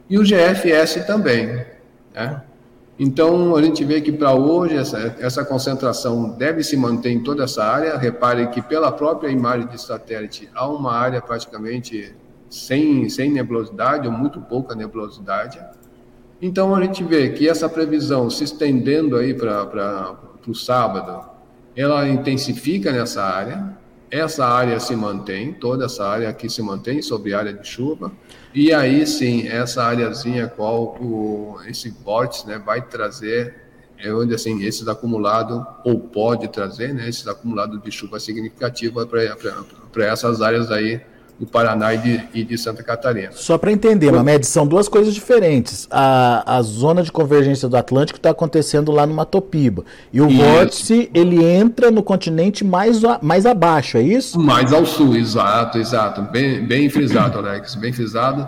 e 0.09 0.17
o 0.17 0.23
GFS 0.23 1.05
também, 1.05 1.45
né? 2.15 2.45
Então, 3.03 3.55
a 3.55 3.63
gente 3.63 3.83
vê 3.83 3.99
que 3.99 4.11
para 4.11 4.31
hoje 4.31 4.77
essa, 4.77 5.15
essa 5.19 5.43
concentração 5.43 6.37
deve 6.37 6.63
se 6.63 6.77
manter 6.77 7.09
em 7.09 7.23
toda 7.23 7.45
essa 7.45 7.63
área. 7.63 7.97
Repare 7.97 8.45
que 8.49 8.61
pela 8.61 8.91
própria 8.91 9.31
imagem 9.31 9.67
de 9.67 9.81
satélite 9.81 10.47
há 10.53 10.67
uma 10.67 10.93
área 10.93 11.19
praticamente 11.19 12.15
sem, 12.47 13.09
sem 13.09 13.31
nebulosidade 13.31 14.05
ou 14.07 14.13
muito 14.13 14.39
pouca 14.39 14.75
nebulosidade. 14.75 15.59
Então, 16.39 16.75
a 16.75 16.81
gente 16.83 17.03
vê 17.03 17.29
que 17.29 17.49
essa 17.49 17.67
previsão 17.67 18.29
se 18.29 18.43
estendendo 18.43 19.15
aí 19.15 19.33
para 19.33 20.15
o 20.47 20.53
sábado, 20.53 21.25
ela 21.75 22.07
intensifica 22.07 22.91
nessa 22.91 23.23
área, 23.23 23.75
essa 24.11 24.45
área 24.45 24.77
se 24.79 24.93
mantém, 24.93 25.53
toda 25.53 25.85
essa 25.85 26.05
área 26.05 26.27
aqui 26.27 26.49
se 26.49 26.61
mantém 26.61 27.01
sobre 27.01 27.33
área 27.33 27.53
de 27.53 27.65
chuva, 27.65 28.11
e 28.53 28.73
aí 28.73 29.07
sim, 29.07 29.47
essa 29.47 29.83
áreazinha 29.83 30.49
qual 30.49 30.97
o, 31.01 31.57
esse 31.65 31.89
vórtice 31.89 32.45
né, 32.45 32.61
vai 32.63 32.81
trazer, 32.81 33.55
é 33.97 34.13
onde 34.13 34.35
assim, 34.35 34.63
esses 34.63 34.87
acumulados, 34.89 35.63
ou 35.85 35.99
pode 35.99 36.49
trazer, 36.49 36.93
né, 36.93 37.07
esses 37.07 37.25
acumulados 37.25 37.81
de 37.81 37.89
chuva 37.89 38.19
significativa 38.19 39.07
para 39.07 40.05
essas 40.05 40.41
áreas 40.41 40.69
aí 40.69 41.01
do 41.41 41.47
Paraná 41.47 41.91
e 41.95 41.97
de, 41.97 42.23
e 42.35 42.43
de 42.43 42.55
Santa 42.55 42.83
Catarina. 42.83 43.31
Só 43.31 43.57
para 43.57 43.71
entender, 43.71 44.11
Mamed, 44.11 44.45
são 44.45 44.67
duas 44.67 44.87
coisas 44.87 45.11
diferentes. 45.11 45.87
A, 45.89 46.57
a 46.57 46.61
zona 46.61 47.01
de 47.01 47.11
convergência 47.11 47.67
do 47.67 47.75
Atlântico 47.75 48.19
está 48.19 48.29
acontecendo 48.29 48.91
lá 48.91 49.07
no 49.07 49.15
Matopiba. 49.15 49.83
E 50.13 50.21
o 50.21 50.27
isso. 50.27 50.37
vórtice, 50.37 51.09
ele 51.15 51.43
entra 51.43 51.89
no 51.89 52.03
continente 52.03 52.63
mais, 52.63 53.01
mais 53.23 53.47
abaixo, 53.47 53.97
é 53.97 54.03
isso? 54.03 54.39
Mais 54.39 54.71
ao 54.71 54.85
sul, 54.85 55.15
exato, 55.15 55.79
exato. 55.79 56.21
Bem, 56.21 56.63
bem 56.63 56.87
frisado, 56.91 57.39
Alex, 57.39 57.73
bem 57.73 57.91
frisado 57.91 58.47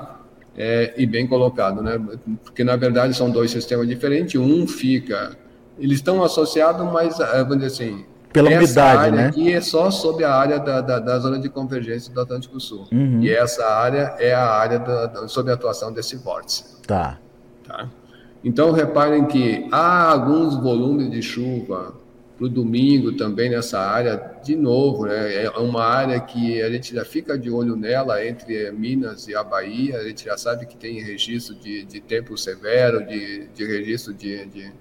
é, 0.56 0.94
e 0.96 1.08
bem 1.08 1.26
colocado, 1.26 1.82
né? 1.82 2.00
Porque, 2.44 2.64
na 2.64 2.76
verdade, 2.76 3.16
são 3.16 3.32
dois 3.32 3.50
sistemas 3.50 3.88
diferentes. 3.88 4.40
Um 4.40 4.68
fica... 4.68 5.36
Eles 5.80 5.98
estão 5.98 6.24
associados, 6.24 6.86
mas, 6.94 7.20
é, 7.20 7.40
vamos 7.40 7.58
dizer 7.58 7.86
assim, 7.86 8.06
Pela 8.34 8.50
essa 8.50 8.60
umidade, 8.60 9.00
área 9.00 9.12
né? 9.12 9.28
aqui 9.28 9.54
é 9.54 9.62
só 9.62 9.92
sob 9.92 10.24
a 10.24 10.34
área 10.34 10.60
da, 10.60 10.82
da, 10.82 11.00
da 11.00 11.20
zona 11.20 11.40
de 11.40 11.48
convergência 11.48 12.12
do 12.12 12.20
Atlântico 12.20 12.60
Sul. 12.60 12.88
Uhum. 12.92 13.22
E 13.22 13.30
essa 13.30 13.64
área 13.66 14.16
é 14.18 14.34
a 14.34 14.50
área 14.50 14.80
da, 14.80 15.06
da, 15.06 15.28
sob 15.28 15.52
a 15.52 15.54
atuação 15.54 15.94
desse 15.94 16.16
vórtice. 16.18 16.82
Tá. 16.88 17.20
Tá? 17.64 17.88
Então, 18.44 18.72
reparem 18.72 19.26
que 19.26 19.68
há 19.72 20.12
alguns 20.12 20.56
volumes 20.56 21.12
de 21.12 21.22
chuva 21.22 21.94
para 22.36 22.46
o 22.46 22.50
domingo 22.50 23.14
também 23.14 23.50
nessa 23.50 23.80
área, 23.80 24.40
de 24.44 24.56
novo, 24.56 25.06
né? 25.06 25.46
é 25.46 25.50
uma 25.52 25.86
área 25.86 26.20
que 26.20 26.62
a 26.62 26.70
gente 26.70 26.94
já 26.96 27.06
fica 27.06 27.38
de 27.38 27.50
olho 27.52 27.76
nela 27.76 28.26
entre 28.26 28.70
Minas 28.72 29.28
e 29.28 29.36
a 29.36 29.44
Bahia, 29.44 29.98
a 29.98 30.04
gente 30.04 30.26
já 30.26 30.38
sabe 30.38 30.66
que 30.66 30.76
tem 30.76 31.00
registro 31.00 31.56
de, 31.56 31.86
de 31.86 32.02
tempo 32.02 32.36
severo, 32.38 33.06
de, 33.06 33.48
de 33.50 33.66
registro 33.66 34.14
de, 34.14 34.46
de 34.48 34.74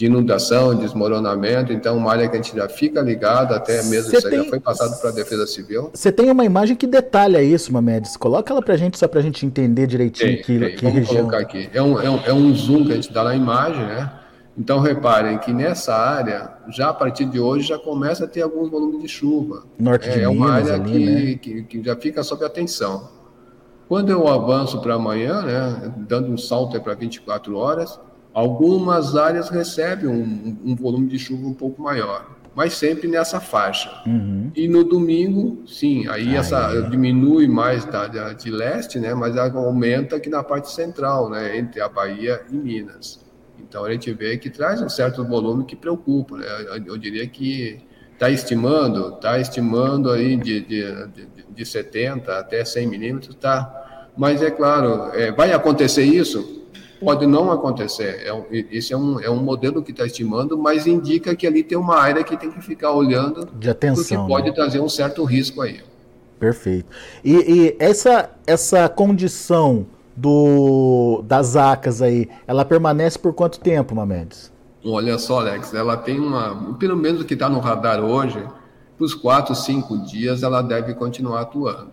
de 0.00 0.06
inundação, 0.06 0.74
desmoronamento, 0.74 1.74
então 1.74 1.94
uma 1.94 2.10
área 2.10 2.26
que 2.26 2.34
a 2.34 2.40
gente 2.40 2.56
já 2.56 2.66
fica 2.70 3.02
ligado, 3.02 3.52
até 3.52 3.82
mesmo 3.82 4.10
Cê 4.10 4.16
isso 4.16 4.30
tem... 4.30 4.42
já 4.42 4.48
foi 4.48 4.58
passado 4.58 4.98
para 4.98 5.10
a 5.10 5.12
Defesa 5.12 5.46
Civil. 5.46 5.90
Você 5.92 6.10
tem 6.10 6.30
uma 6.30 6.42
imagem 6.42 6.74
que 6.74 6.86
detalha 6.86 7.42
isso, 7.42 7.70
Mamedes, 7.70 8.16
coloca 8.16 8.50
ela 8.50 8.62
para 8.62 8.72
a 8.72 8.76
gente, 8.78 8.98
só 8.98 9.06
para 9.06 9.20
a 9.20 9.22
gente 9.22 9.44
entender 9.44 9.86
direitinho 9.86 10.36
tem, 10.36 10.42
que, 10.42 10.58
tem. 10.58 10.74
que 10.74 10.82
Vamos 10.84 10.98
região. 11.00 11.16
colocar 11.16 11.40
aqui, 11.40 11.68
é 11.74 11.82
um, 11.82 12.00
é, 12.00 12.08
um, 12.08 12.20
é 12.24 12.32
um 12.32 12.54
zoom 12.54 12.86
que 12.86 12.92
a 12.92 12.94
gente 12.94 13.12
dá 13.12 13.24
na 13.24 13.36
imagem, 13.36 13.84
né? 13.84 14.10
Então 14.56 14.80
reparem 14.80 15.36
que 15.36 15.52
nessa 15.52 15.94
área, 15.94 16.50
já 16.70 16.88
a 16.88 16.94
partir 16.94 17.26
de 17.26 17.38
hoje, 17.38 17.68
já 17.68 17.78
começa 17.78 18.24
a 18.24 18.26
ter 18.26 18.40
alguns 18.40 18.70
volumes 18.70 19.02
de 19.02 19.08
chuva. 19.08 19.64
Norte 19.78 20.08
de 20.08 20.18
é, 20.18 20.26
Minas, 20.26 20.26
é 20.26 20.28
uma 20.30 20.50
área 20.50 20.74
ali, 20.76 21.36
que, 21.36 21.54
né? 21.54 21.64
que, 21.68 21.78
que 21.78 21.84
já 21.84 21.94
fica 21.94 22.22
sob 22.22 22.42
atenção. 22.42 23.06
Quando 23.86 24.08
eu 24.08 24.26
avanço 24.26 24.80
para 24.80 24.94
amanhã, 24.94 25.42
né, 25.42 25.92
dando 26.08 26.32
um 26.32 26.38
salto 26.38 26.80
para 26.80 26.94
24 26.94 27.54
horas, 27.54 28.00
Algumas 28.32 29.16
áreas 29.16 29.48
recebem 29.48 30.08
um, 30.08 30.56
um, 30.64 30.76
volume 30.76 31.08
de 31.08 31.18
chuva 31.18 31.48
um 31.48 31.54
pouco 31.54 31.82
maior, 31.82 32.30
mas 32.54 32.74
sempre 32.74 33.08
nessa 33.08 33.40
faixa. 33.40 33.90
Uhum. 34.06 34.52
E 34.54 34.68
no 34.68 34.84
domingo, 34.84 35.62
sim, 35.66 36.06
aí, 36.08 36.36
essa 36.36 36.80
diminui 36.88 37.48
mais 37.48 37.84
da, 37.84 38.06
da, 38.06 38.32
de 38.32 38.50
leste, 38.50 39.00
né, 39.00 39.14
mas 39.14 39.36
aumenta 39.36 40.16
aqui 40.16 40.28
na 40.28 40.44
parte 40.44 40.70
central, 40.70 41.28
né, 41.28 41.56
entre 41.58 41.80
a 41.80 41.88
Bahia 41.88 42.40
e 42.50 42.54
Minas. 42.54 43.20
Então 43.58 43.84
a 43.84 43.92
gente 43.92 44.12
vê 44.12 44.36
que 44.38 44.48
traz 44.48 44.80
um 44.80 44.88
certo 44.88 45.24
volume 45.24 45.64
que 45.64 45.76
preocupa. 45.76 46.36
Né? 46.36 46.46
Eu, 46.68 46.86
eu 46.86 46.98
diria 46.98 47.26
que 47.26 47.80
está 48.12 48.30
estimando, 48.30 49.14
está 49.14 49.38
estimando 49.38 50.10
aí 50.10 50.36
de, 50.36 50.60
de, 50.60 51.06
de, 51.08 51.28
de 51.50 51.64
70 51.64 52.38
até 52.38 52.64
100 52.64 52.86
milímetros, 52.86 53.34
tá. 53.34 54.08
Mas 54.16 54.42
é 54.42 54.50
claro, 54.50 55.10
é, 55.14 55.32
vai 55.32 55.52
acontecer 55.52 56.04
isso? 56.04 56.59
Pode 57.00 57.26
não 57.26 57.50
acontecer. 57.50 58.26
É, 58.26 58.66
esse 58.70 58.92
é 58.92 58.96
um, 58.96 59.18
é 59.20 59.30
um 59.30 59.42
modelo 59.42 59.82
que 59.82 59.90
está 59.90 60.04
estimando, 60.04 60.58
mas 60.58 60.86
indica 60.86 61.34
que 61.34 61.46
ali 61.46 61.62
tem 61.62 61.78
uma 61.78 61.96
área 61.96 62.22
que 62.22 62.36
tem 62.36 62.50
que 62.50 62.60
ficar 62.60 62.92
olhando. 62.92 63.48
De 63.58 63.70
atenção. 63.70 64.18
Porque 64.18 64.28
pode 64.28 64.48
né? 64.50 64.54
trazer 64.54 64.80
um 64.80 64.88
certo 64.88 65.24
risco 65.24 65.62
aí. 65.62 65.80
Perfeito. 66.38 66.86
E, 67.24 67.34
e, 67.34 67.76
essa, 67.78 68.30
essa 68.46 68.88
condição 68.88 69.86
do, 70.16 71.22
das 71.24 71.56
acas 71.56 72.02
aí, 72.02 72.28
ela 72.46 72.64
permanece 72.64 73.18
por 73.18 73.32
quanto 73.32 73.60
tempo, 73.60 73.94
Mamedes? 73.94 74.52
Olha 74.84 75.18
só, 75.18 75.40
Alex, 75.40 75.74
ela 75.74 75.96
tem 75.96 76.18
uma. 76.18 76.74
Pelo 76.78 76.96
menos 76.96 77.20
o 77.20 77.24
que 77.24 77.34
está 77.34 77.48
no 77.48 77.60
radar 77.60 78.00
hoje, 78.00 78.42
para 78.96 79.04
os 79.04 79.14
quatro, 79.14 79.54
cinco 79.54 79.98
dias, 79.98 80.42
ela 80.42 80.62
deve 80.62 80.94
continuar 80.94 81.42
atuando. 81.42 81.90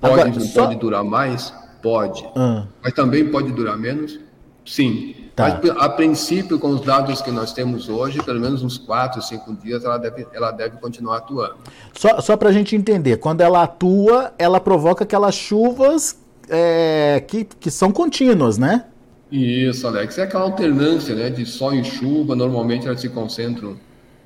Pode, 0.00 0.20
Agora, 0.20 0.40
só... 0.40 0.64
pode 0.64 0.76
durar 0.76 1.04
mais? 1.04 1.54
Pode. 1.82 2.28
Ah. 2.34 2.66
Mas 2.82 2.92
também 2.92 3.30
pode 3.30 3.52
durar 3.52 3.76
menos? 3.76 4.18
Sim. 4.66 5.14
Tá. 5.34 5.60
Mas, 5.62 5.70
a 5.76 5.88
princípio, 5.88 6.58
com 6.58 6.70
os 6.70 6.80
dados 6.80 7.22
que 7.22 7.30
nós 7.30 7.52
temos 7.52 7.88
hoje, 7.88 8.22
pelo 8.22 8.40
menos 8.40 8.62
uns 8.62 8.76
4, 8.76 9.22
5 9.22 9.54
dias, 9.54 9.84
ela 9.84 9.96
deve, 9.96 10.26
ela 10.32 10.50
deve 10.50 10.78
continuar 10.78 11.18
atuando. 11.18 11.56
Só, 11.94 12.20
só 12.20 12.36
para 12.36 12.48
a 12.48 12.52
gente 12.52 12.74
entender, 12.74 13.18
quando 13.18 13.42
ela 13.42 13.62
atua, 13.62 14.32
ela 14.38 14.58
provoca 14.58 15.04
aquelas 15.04 15.34
chuvas 15.34 16.18
é, 16.48 17.22
que, 17.26 17.44
que 17.44 17.70
são 17.70 17.92
contínuas, 17.92 18.58
né? 18.58 18.86
Isso, 19.30 19.86
Alex. 19.86 20.18
É 20.18 20.22
aquela 20.22 20.44
alternância 20.44 21.14
né, 21.14 21.30
de 21.30 21.44
sol 21.44 21.74
e 21.74 21.84
chuva. 21.84 22.34
Normalmente 22.34 22.86
elas 22.86 23.00
se 23.00 23.08
concentram 23.08 23.76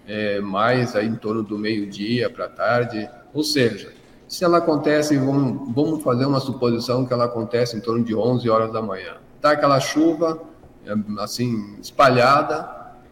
é, 0.07 0.41
mais 0.41 0.95
aí 0.95 1.07
em 1.07 1.17
torno 1.17 1.43
do 1.43 1.59
meio-dia 1.59 2.31
para 2.31 2.49
tarde. 2.49 3.09
Ou 3.35 3.43
seja, 3.43 3.93
se 4.29 4.45
ela 4.45 4.59
acontece, 4.59 5.17
vamos, 5.17 5.75
vamos 5.75 6.05
fazer 6.05 6.25
uma 6.25 6.39
suposição 6.39 7.05
que 7.05 7.13
ela 7.13 7.25
acontece 7.25 7.77
em 7.77 7.81
torno 7.81 8.05
de 8.05 8.15
11 8.15 8.49
horas 8.49 8.73
da 8.73 8.81
manhã 8.81 9.17
tá 9.41 9.53
aquela 9.53 9.81
chuva 9.81 10.41
é, 10.87 10.95
assim 11.19 11.77
espalhada, 11.81 12.69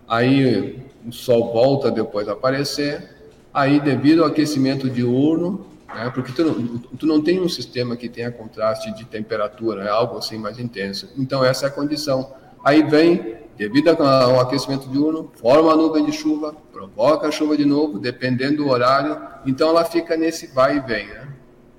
aí 0.06 0.82
o 1.06 1.12
sol 1.12 1.52
volta 1.52 1.90
depois 1.90 2.28
a 2.28 2.32
aparecer, 2.32 3.16
aí 3.52 3.80
devido 3.80 4.22
ao 4.22 4.28
aquecimento 4.28 4.88
diurno, 4.88 5.66
né, 5.88 6.10
porque 6.14 6.32
tu 6.32 6.44
não, 6.44 6.78
tu 6.78 7.06
não 7.06 7.22
tem 7.22 7.40
um 7.40 7.48
sistema 7.48 7.96
que 7.96 8.08
tenha 8.08 8.30
contraste 8.30 8.92
de 8.94 9.04
temperatura, 9.04 9.84
é 9.84 9.88
algo 9.88 10.18
assim 10.18 10.38
mais 10.38 10.58
intenso. 10.58 11.08
Então 11.16 11.44
essa 11.44 11.66
é 11.66 11.68
a 11.68 11.72
condição. 11.72 12.32
Aí 12.64 12.82
vem, 12.82 13.36
devido 13.56 13.88
ao 13.88 14.40
aquecimento 14.40 14.88
diurno, 14.88 15.30
forma 15.36 15.72
a 15.72 15.76
nuvem 15.76 16.04
de 16.04 16.12
chuva, 16.12 16.54
provoca 16.72 17.28
a 17.28 17.30
chuva 17.30 17.56
de 17.56 17.64
novo, 17.64 17.98
dependendo 17.98 18.58
do 18.58 18.68
horário. 18.68 19.20
Então 19.46 19.68
ela 19.68 19.84
fica 19.84 20.16
nesse 20.16 20.48
vai 20.48 20.76
e 20.76 20.80
vem, 20.80 21.06
né? 21.06 21.28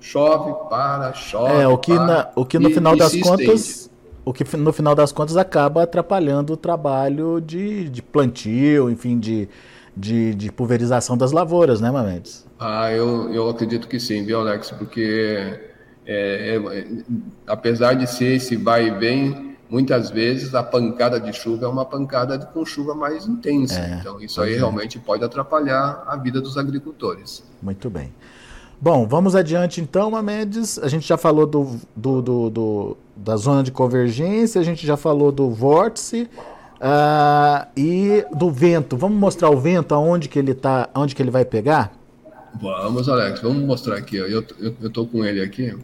Chove, 0.00 0.68
para, 0.70 1.12
chove. 1.12 1.60
É, 1.60 1.68
o 1.68 1.76
que, 1.76 1.94
para, 1.94 2.06
na, 2.06 2.30
o 2.34 2.44
que 2.44 2.58
no 2.58 2.70
e, 2.70 2.74
final 2.74 2.96
das 2.96 3.14
contas. 3.16 3.60
Estende 3.60 3.89
o 4.24 4.32
que 4.32 4.44
no 4.56 4.72
final 4.72 4.94
das 4.94 5.12
contas 5.12 5.36
acaba 5.36 5.82
atrapalhando 5.82 6.52
o 6.52 6.56
trabalho 6.56 7.40
de, 7.40 7.88
de 7.88 8.02
plantio, 8.02 8.90
enfim, 8.90 9.18
de, 9.18 9.48
de, 9.96 10.34
de, 10.34 10.52
pulverização 10.52 11.16
das 11.16 11.32
lavouras, 11.32 11.80
né, 11.80 11.90
Mamedes? 11.90 12.46
Ah, 12.58 12.92
eu, 12.92 13.32
eu 13.32 13.48
acredito 13.48 13.88
que 13.88 13.98
sim, 13.98 14.24
viu, 14.24 14.40
Alex? 14.40 14.70
Porque 14.72 15.58
é, 16.06 16.56
é, 16.56 16.86
apesar 17.46 17.94
de 17.94 18.06
ser 18.06 18.36
esse 18.36 18.56
vai 18.56 18.88
e 18.88 18.90
vem, 18.90 19.56
muitas 19.68 20.10
vezes 20.10 20.54
a 20.54 20.62
pancada 20.62 21.20
de 21.20 21.32
chuva 21.32 21.66
é 21.66 21.68
uma 21.68 21.84
pancada 21.84 22.38
com 22.38 22.64
chuva 22.64 22.94
mais 22.94 23.26
intensa. 23.26 23.78
É, 23.80 23.98
então, 24.00 24.20
isso 24.20 24.40
aí 24.42 24.54
realmente 24.54 24.98
pode 24.98 25.24
atrapalhar 25.24 26.02
a 26.06 26.16
vida 26.16 26.40
dos 26.40 26.58
agricultores. 26.58 27.44
Muito 27.62 27.88
bem. 27.88 28.12
Bom, 28.82 29.06
vamos 29.06 29.36
adiante 29.36 29.78
então, 29.80 30.10
Mamedes. 30.10 30.78
A 30.78 30.88
gente 30.88 31.06
já 31.06 31.18
falou 31.18 31.46
do, 31.46 31.78
do, 31.94 32.22
do, 32.22 32.50
do 32.50 32.96
da 33.14 33.36
zona 33.36 33.62
de 33.62 33.70
convergência, 33.70 34.58
a 34.58 34.64
gente 34.64 34.86
já 34.86 34.96
falou 34.96 35.30
do 35.30 35.50
vórtice 35.50 36.26
uh, 36.80 37.66
e 37.76 38.24
do 38.34 38.50
vento. 38.50 38.96
Vamos 38.96 39.18
mostrar 39.18 39.50
o 39.50 39.60
vento, 39.60 39.94
aonde 39.94 40.30
que 40.30 40.38
ele 40.38 40.54
tá, 40.54 40.88
aonde 40.94 41.14
que 41.14 41.22
ele 41.22 41.30
vai 41.30 41.44
pegar? 41.44 41.92
Vamos, 42.58 43.06
Alex, 43.06 43.40
vamos 43.40 43.62
mostrar 43.64 43.96
aqui. 43.96 44.16
Eu 44.16 44.42
estou 44.82 45.06
com 45.06 45.22
ele 45.24 45.42
aqui. 45.42 45.76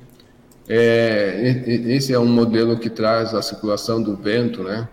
É, 0.66 1.62
esse 1.86 2.14
é 2.14 2.18
um 2.18 2.26
modelo 2.26 2.78
que 2.78 2.88
traz 2.88 3.34
a 3.34 3.42
circulação 3.42 4.02
do 4.02 4.16
vento, 4.16 4.62
né? 4.64 4.88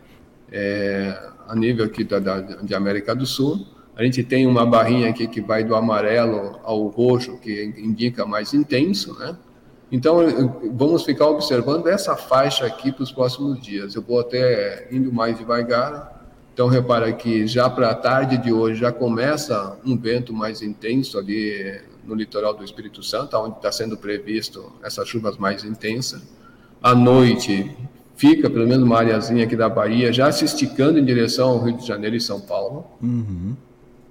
É, 0.51 1.17
a 1.48 1.55
nível 1.55 1.86
aqui 1.86 2.03
da, 2.03 2.19
da, 2.19 2.41
de 2.41 2.75
América 2.75 3.15
do 3.15 3.25
Sul. 3.25 3.65
A 3.96 4.04
gente 4.04 4.24
tem 4.24 4.48
uma 4.48 4.66
barrinha 4.66 5.10
aqui 5.10 5.28
que 5.28 5.40
vai 5.40 5.64
do 5.64 5.76
amarelo 5.76 6.60
ao 6.64 6.88
roxo, 6.88 7.38
que 7.38 7.74
indica 7.78 8.26
mais 8.26 8.54
intenso, 8.54 9.18
né? 9.20 9.38
Então, 9.92 10.18
vamos 10.74 11.04
ficar 11.04 11.28
observando 11.28 11.86
essa 11.86 12.16
faixa 12.16 12.66
aqui 12.66 12.92
para 12.92 13.04
os 13.04 13.12
próximos 13.12 13.62
dias. 13.62 13.94
Eu 13.94 14.02
vou 14.02 14.20
até 14.20 14.88
indo 14.92 15.14
mais 15.14 15.38
devagar. 15.38 16.26
Então, 16.52 16.68
repara 16.68 17.14
que 17.14 17.46
já 17.46 17.70
para 17.70 17.92
a 17.92 17.96
tarde 17.96 18.38
de 18.40 18.52
hoje 18.52 18.80
já 18.80 18.92
começa 18.92 19.78
um 19.86 19.96
vento 19.96 20.34
mais 20.34 20.64
intenso 20.64 21.20
ali 21.20 21.80
no 22.04 22.16
litoral 22.16 22.56
do 22.56 22.64
Espírito 22.64 23.04
Santo, 23.04 23.38
onde 23.38 23.58
está 23.58 23.72
sendo 23.72 23.96
previsto 23.96 24.72
essas 24.84 25.08
chuvas 25.08 25.38
mais 25.38 25.64
intensas. 25.64 26.24
À 26.82 26.96
noite, 26.96 27.72
fica 28.16 28.50
pelo 28.50 28.68
menos 28.68 28.84
uma 28.84 28.98
areazinha 28.98 29.44
aqui 29.44 29.56
da 29.56 29.70
Bahia, 29.70 30.12
já 30.12 30.32
se 30.32 30.44
esticando 30.44 30.98
em 30.98 31.06
direção 31.06 31.50
ao 31.50 31.64
Rio 31.64 31.78
de 31.78 31.86
Janeiro 31.86 32.16
e 32.16 32.22
São 32.22 32.42
Paulo. 32.42 32.86
Uhum. 33.02 33.56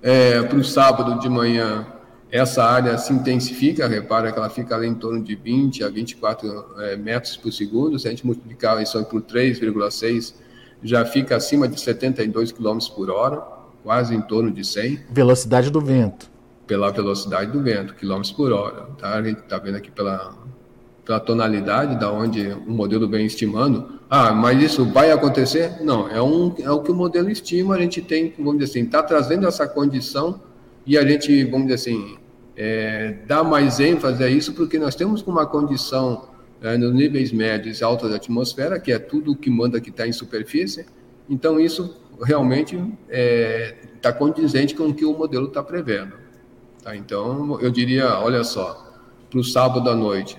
É, 0.02 0.42
Para 0.42 0.58
o 0.58 0.64
sábado 0.64 1.20
de 1.20 1.28
manhã, 1.28 1.86
essa 2.30 2.64
área 2.64 2.96
se 2.98 3.12
intensifica, 3.12 3.86
repara 3.86 4.32
que 4.32 4.38
ela 4.38 4.50
fica 4.50 4.74
ali 4.74 4.88
em 4.88 4.94
torno 4.94 5.22
de 5.22 5.36
20 5.36 5.84
a 5.84 5.88
24 5.88 6.66
é, 6.78 6.96
metros 6.96 7.36
por 7.36 7.52
segundo. 7.52 7.98
Se 7.98 8.08
a 8.08 8.10
gente 8.10 8.26
multiplicar 8.26 8.82
isso 8.82 9.02
por 9.04 9.22
3,6, 9.22 10.34
já 10.82 11.04
fica 11.04 11.36
acima 11.36 11.68
de 11.68 11.80
72 11.80 12.50
km 12.50 12.78
por 12.96 13.10
hora, 13.10 13.40
quase 13.84 14.14
em 14.14 14.20
torno 14.22 14.50
de 14.50 14.64
100. 14.64 15.00
Velocidade 15.10 15.70
do 15.70 15.80
vento. 15.80 16.30
Pela 16.66 16.90
velocidade 16.90 17.52
do 17.52 17.62
vento, 17.62 17.94
km 17.94 18.22
por 18.34 18.52
hora. 18.52 18.86
Tá? 18.98 19.14
A 19.14 19.22
gente 19.22 19.40
está 19.40 19.58
vendo 19.58 19.76
aqui 19.76 19.90
pela, 19.90 20.34
pela 21.04 21.18
tonalidade 21.18 21.98
da 21.98 22.12
onde 22.12 22.48
o 22.66 22.70
modelo 22.70 23.08
vem 23.08 23.26
estimando. 23.26 24.00
Ah, 24.08 24.32
mas 24.32 24.62
isso 24.62 24.84
vai 24.84 25.10
acontecer? 25.10 25.82
Não, 25.82 26.08
é, 26.08 26.22
um, 26.22 26.54
é 26.58 26.70
o 26.70 26.80
que 26.80 26.90
o 26.90 26.94
modelo 26.94 27.30
estima, 27.30 27.74
a 27.74 27.78
gente 27.78 28.00
tem, 28.00 28.32
vamos 28.36 28.58
dizer 28.58 28.70
assim, 28.70 28.86
está 28.86 29.02
trazendo 29.02 29.46
essa 29.46 29.66
condição 29.66 30.40
e 30.86 30.96
a 30.96 31.06
gente, 31.06 31.44
vamos 31.44 31.66
dizer 31.66 31.74
assim, 31.74 32.16
é, 32.56 33.16
dá 33.26 33.42
mais 33.42 33.80
ênfase 33.80 34.22
a 34.22 34.28
isso 34.28 34.52
porque 34.54 34.78
nós 34.78 34.94
temos 34.94 35.22
uma 35.22 35.46
condição 35.46 36.28
é, 36.60 36.76
nos 36.76 36.94
níveis 36.94 37.32
médios 37.32 37.80
e 37.80 37.84
altos 37.84 38.10
da 38.10 38.16
atmosfera, 38.16 38.78
que 38.78 38.92
é 38.92 38.98
tudo 38.98 39.32
o 39.32 39.36
que 39.36 39.50
manda 39.50 39.80
que 39.80 39.90
está 39.90 40.06
em 40.06 40.12
superfície, 40.12 40.86
então 41.28 41.58
isso 41.58 41.96
realmente 42.22 42.76
está 43.08 44.10
é, 44.10 44.12
condizente 44.12 44.74
com 44.74 44.88
o 44.88 44.94
que 44.94 45.04
o 45.04 45.16
modelo 45.16 45.48
está 45.48 45.62
prevendo. 45.62 46.12
Tá? 46.82 46.94
Então, 46.94 47.60
eu 47.60 47.70
diria, 47.70 48.18
olha 48.20 48.44
só, 48.44 48.92
para 49.30 49.40
o 49.40 49.44
sábado 49.44 49.88
à 49.88 49.94
noite, 49.94 50.36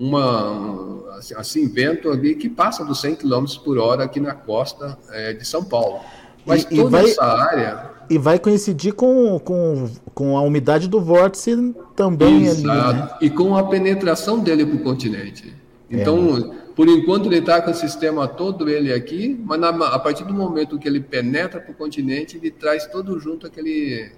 uma, 0.00 1.18
assim, 1.18 1.34
assim, 1.34 1.68
vento 1.68 2.10
ali 2.10 2.34
que 2.34 2.48
passa 2.48 2.82
dos 2.82 3.02
100 3.02 3.16
km 3.16 3.44
por 3.62 3.76
hora 3.76 4.04
aqui 4.04 4.18
na 4.18 4.32
costa 4.32 4.98
é, 5.10 5.34
de 5.34 5.46
São 5.46 5.62
Paulo. 5.62 6.00
Mas 6.46 6.62
e, 6.62 6.76
toda 6.76 6.80
e 6.80 6.90
vai, 6.90 7.04
essa 7.04 7.24
área... 7.24 7.90
E 8.08 8.16
vai 8.16 8.38
coincidir 8.38 8.94
com, 8.94 9.38
com, 9.38 9.90
com 10.14 10.38
a 10.38 10.40
umidade 10.40 10.88
do 10.88 11.00
vórtice 11.00 11.74
também 11.94 12.46
Exato. 12.46 12.70
ali. 12.70 12.98
Né? 12.98 13.08
E 13.20 13.28
com 13.30 13.54
a 13.54 13.62
penetração 13.64 14.40
dele 14.40 14.64
para 14.64 14.76
o 14.76 14.78
continente. 14.82 15.54
Então, 15.90 16.38
é. 16.38 16.72
por 16.74 16.88
enquanto 16.88 17.26
ele 17.26 17.38
está 17.38 17.60
com 17.60 17.70
o 17.70 17.74
sistema 17.74 18.26
todo 18.26 18.70
ele 18.70 18.92
aqui, 18.92 19.38
mas 19.44 19.60
na, 19.60 19.68
a 19.68 19.98
partir 19.98 20.24
do 20.24 20.32
momento 20.32 20.78
que 20.78 20.88
ele 20.88 21.00
penetra 21.00 21.60
para 21.60 21.72
o 21.72 21.74
continente, 21.74 22.38
ele 22.38 22.50
traz 22.50 22.86
todo 22.86 23.20
junto 23.20 23.46
aquele, 23.46 24.10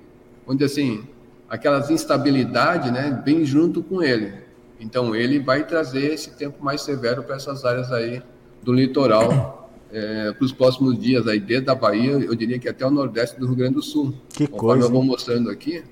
onde 0.46 0.62
assim, 0.64 1.02
aquelas 1.48 1.90
instabilidades, 1.90 2.92
né, 2.92 3.20
bem 3.24 3.44
junto 3.44 3.82
com 3.82 4.00
ele. 4.00 4.42
Então 4.82 5.14
ele 5.14 5.38
vai 5.38 5.64
trazer 5.64 6.12
esse 6.12 6.32
tempo 6.32 6.62
mais 6.62 6.82
severo 6.82 7.22
para 7.22 7.36
essas 7.36 7.64
áreas 7.64 7.90
aí 7.92 8.20
do 8.62 8.72
litoral 8.72 9.70
é, 9.92 10.32
para 10.32 10.44
os 10.44 10.52
próximos 10.52 10.98
dias 10.98 11.26
aí 11.28 11.38
desde 11.38 11.70
a 11.70 11.74
Bahia, 11.74 12.12
eu 12.12 12.34
diria 12.34 12.58
que 12.58 12.68
até 12.68 12.84
o 12.84 12.90
nordeste 12.90 13.38
do 13.38 13.46
Rio 13.46 13.54
Grande 13.54 13.74
do 13.74 13.82
Sul. 13.82 14.14
Que 14.30 14.46
Conforme 14.46 14.80
coisa. 14.80 14.88
eu 14.88 14.92
vou 14.92 15.04
mostrando 15.04 15.50
aqui. 15.50 15.84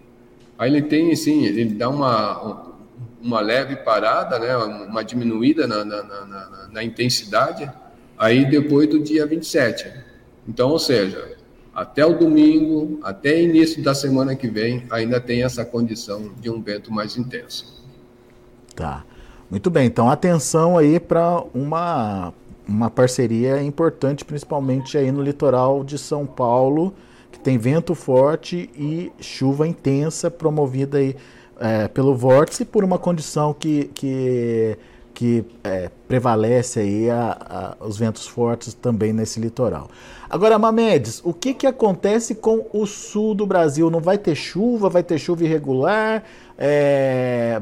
Aí 0.58 0.70
ele 0.70 0.82
tem, 0.82 1.14
sim, 1.14 1.44
ele 1.44 1.66
dá 1.66 1.88
uma 1.88 2.68
uma 3.22 3.40
leve 3.40 3.76
parada, 3.76 4.38
né, 4.38 4.56
uma 4.56 5.04
diminuída 5.04 5.66
na, 5.66 5.84
na, 5.84 6.02
na, 6.02 6.68
na 6.72 6.82
intensidade, 6.82 7.70
aí 8.16 8.46
depois 8.46 8.88
do 8.88 8.98
dia 8.98 9.26
27. 9.26 9.92
Então, 10.48 10.70
ou 10.70 10.78
seja, 10.78 11.36
até 11.74 12.04
o 12.04 12.14
domingo, 12.14 12.98
até 13.02 13.42
início 13.42 13.82
da 13.82 13.94
semana 13.94 14.34
que 14.34 14.48
vem, 14.48 14.86
ainda 14.90 15.20
tem 15.20 15.42
essa 15.42 15.64
condição 15.66 16.32
de 16.40 16.48
um 16.48 16.62
vento 16.62 16.90
mais 16.90 17.16
intenso. 17.18 17.79
Tá. 18.80 19.04
Muito 19.50 19.68
bem, 19.68 19.86
então 19.86 20.08
atenção 20.08 20.78
aí 20.78 20.98
para 20.98 21.42
uma, 21.52 22.32
uma 22.66 22.88
parceria 22.88 23.62
importante, 23.62 24.24
principalmente 24.24 24.96
aí 24.96 25.12
no 25.12 25.20
litoral 25.22 25.84
de 25.84 25.98
São 25.98 26.24
Paulo, 26.24 26.94
que 27.30 27.38
tem 27.38 27.58
vento 27.58 27.94
forte 27.94 28.70
e 28.74 29.12
chuva 29.20 29.68
intensa 29.68 30.30
promovida 30.30 30.96
aí 30.96 31.14
é, 31.60 31.88
pelo 31.88 32.14
vórtice 32.14 32.64
por 32.64 32.82
uma 32.82 32.96
condição 32.96 33.52
que, 33.52 33.90
que, 33.92 34.78
que 35.12 35.44
é, 35.62 35.90
prevalece 36.08 36.80
aí 36.80 37.10
a, 37.10 37.76
a, 37.80 37.84
os 37.84 37.98
ventos 37.98 38.26
fortes 38.26 38.72
também 38.72 39.12
nesse 39.12 39.38
litoral. 39.38 39.88
Agora, 40.30 40.58
Mamedes, 40.58 41.20
o 41.24 41.34
que, 41.34 41.52
que 41.52 41.66
acontece 41.66 42.36
com 42.36 42.64
o 42.72 42.86
sul 42.86 43.34
do 43.34 43.44
Brasil? 43.44 43.90
Não 43.90 44.00
vai 44.00 44.16
ter 44.16 44.36
chuva? 44.36 44.88
Vai 44.88 45.02
ter 45.02 45.18
chuva 45.18 45.44
irregular? 45.44 46.22
É, 46.62 47.58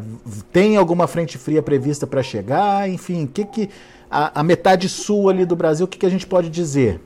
tem 0.53 0.77
alguma 0.77 1.07
frente 1.07 1.39
fria 1.39 1.63
prevista 1.63 2.05
para 2.05 2.21
chegar? 2.21 2.91
Enfim, 2.91 3.29
que, 3.33 3.45
que 3.45 3.71
a, 4.11 4.41
a, 4.41 4.43
metade 4.43 4.89
sul 4.89 5.29
ali 5.29 5.45
do 5.45 5.55
Brasil, 5.55 5.87
o 5.87 5.89
que, 5.89 5.99
que 5.99 6.07
a 6.07 6.11
gente 6.11 6.27
pode 6.27 6.51
dizer? 6.51 7.01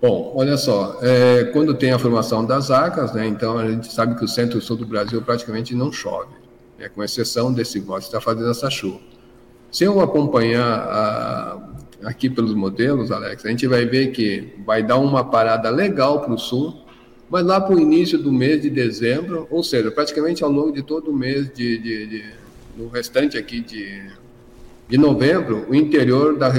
Bom, 0.00 0.32
olha 0.34 0.56
só, 0.56 0.96
é, 1.02 1.44
quando 1.52 1.74
tem 1.74 1.92
a 1.92 1.98
formação 1.98 2.46
das 2.46 2.70
águas, 2.70 3.12
né, 3.12 3.26
então 3.26 3.58
a 3.58 3.68
gente 3.68 3.92
sabe 3.92 4.14
que 4.14 4.24
o 4.24 4.28
centro-sul 4.28 4.76
do 4.78 4.86
Brasil 4.86 5.20
praticamente 5.20 5.74
não 5.74 5.92
chove, 5.92 6.32
né, 6.78 6.88
com 6.88 7.04
exceção 7.04 7.52
desse 7.52 7.78
voto 7.78 8.00
que 8.00 8.06
está 8.06 8.20
fazendo 8.22 8.50
essa 8.50 8.70
chuva. 8.70 9.00
Se 9.70 9.84
eu 9.84 10.00
acompanhar 10.00 10.64
a, 10.64 11.58
aqui 12.04 12.30
pelos 12.30 12.54
modelos, 12.54 13.12
Alex, 13.12 13.44
a 13.44 13.50
gente 13.50 13.66
vai 13.66 13.84
ver 13.84 14.12
que 14.12 14.54
vai 14.64 14.82
dar 14.82 14.96
uma 14.96 15.24
parada 15.24 15.68
legal 15.68 16.20
para 16.20 16.32
o 16.32 16.38
sul, 16.38 16.87
mas 17.30 17.44
lá 17.44 17.60
para 17.60 17.74
o 17.74 17.80
início 17.80 18.18
do 18.18 18.32
mês 18.32 18.62
de 18.62 18.70
dezembro, 18.70 19.46
ou 19.50 19.62
seja, 19.62 19.90
praticamente 19.90 20.42
ao 20.42 20.50
longo 20.50 20.72
de 20.72 20.82
todo 20.82 21.10
o 21.10 21.14
mês 21.14 21.52
de, 21.52 21.78
de, 21.78 22.06
de 22.06 22.24
no 22.76 22.88
restante 22.88 23.36
aqui 23.36 23.60
de, 23.60 24.02
de 24.88 24.96
novembro, 24.96 25.66
o 25.68 25.74
interior 25.74 26.38
da, 26.38 26.50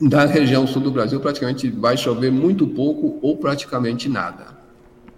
da 0.00 0.26
região 0.26 0.66
sul 0.66 0.82
do 0.82 0.90
Brasil 0.90 1.20
praticamente 1.20 1.70
vai 1.70 1.96
chover 1.96 2.30
muito 2.30 2.66
pouco 2.66 3.18
ou 3.22 3.36
praticamente 3.36 4.08
nada. 4.08 4.58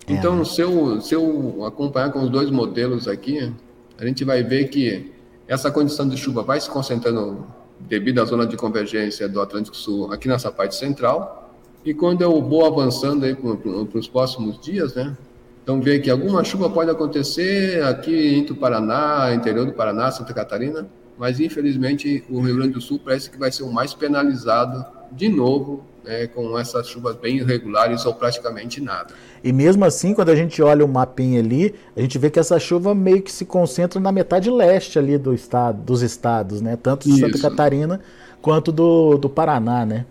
É. 0.07 0.13
Então, 0.13 0.45
se 0.45 0.61
eu, 0.61 1.01
se 1.01 1.15
eu 1.15 1.65
acompanhar 1.65 2.13
com 2.13 2.21
os 2.23 2.31
dois 2.31 2.51
modelos 2.51 3.09
aqui, 3.09 3.53
a 3.99 4.07
gente 4.07 4.25
vai 4.25 4.43
ver 4.43 4.69
que 4.69 5.13
essa 5.49 5.71
condição 5.71 6.09
de 6.09 6.17
chuva 6.17 6.43
vai 6.43 6.61
se 6.61 6.69
concentrando 6.69 7.47
devido 7.81 8.21
à 8.21 8.25
zona 8.25 8.47
de 8.47 8.57
convergência 8.57 9.29
do 9.29 9.41
Atlântico 9.41 9.77
Sul 9.77 10.13
aqui 10.13 10.29
nessa 10.29 10.51
parte 10.51 10.75
central. 10.75 11.44
E 11.85 11.93
quando 11.93 12.23
eu 12.23 12.41
vou 12.41 12.65
avançando 12.65 13.25
aí 13.25 13.35
para 13.35 13.99
os 13.99 14.09
próximos 14.09 14.59
dias, 14.61 14.95
né? 14.95 15.17
Então, 15.63 15.81
ver 15.81 16.01
que 16.01 16.11
alguma 16.11 16.45
chuva 16.45 16.69
pode 16.69 16.91
acontecer 16.91 17.83
aqui 17.85 18.35
entre 18.35 18.53
o 18.53 18.57
Paraná, 18.57 19.35
interior 19.35 19.65
do 19.65 19.73
Paraná, 19.73 20.11
Santa 20.11 20.35
Catarina, 20.35 20.87
mas 21.17 21.41
infelizmente 21.41 22.23
o 22.29 22.41
Rio 22.41 22.57
Grande 22.57 22.73
do 22.75 22.81
Sul 22.81 23.01
parece 23.03 23.31
que 23.31 23.39
vai 23.39 23.51
ser 23.51 23.63
o 23.63 23.73
mais 23.73 23.95
penalizado 23.95 24.85
de 25.13 25.29
novo 25.29 25.83
né, 26.05 26.27
com 26.27 26.59
essas 26.59 26.87
chuvas 26.87 27.17
bem 27.17 27.39
irregulares 27.39 28.05
ou 28.05 28.13
praticamente 28.13 28.81
nada. 28.81 29.15
E 29.43 29.53
mesmo 29.53 29.85
assim, 29.85 30.13
quando 30.13 30.31
a 30.31 30.37
gente 30.37 30.61
olha 30.63 30.85
o 30.85 30.89
mapinha 30.89 31.41
ali, 31.41 31.75
a 31.97 32.01
gente 32.01 32.19
vê 32.19 32.31
que 32.31 32.39
essa 32.39 32.59
chuva 32.59 32.95
meio 32.95 33.23
que 33.23 33.33
se 33.33 33.45
concentra 33.45 33.99
na 33.99 34.13
metade 34.13 34.51
leste 34.51 34.99
ali 34.99 35.17
do 35.17 35.33
estado, 35.33 35.81
dos 35.83 36.03
estados, 36.03 36.61
né? 36.61 36.77
Tanto 36.77 37.09
de 37.09 37.19
Santa 37.19 37.39
Catarina 37.39 38.01
quanto 38.43 38.71
do, 38.71 39.17
do 39.17 39.31
Paraná, 39.31 39.87
né? 39.87 40.05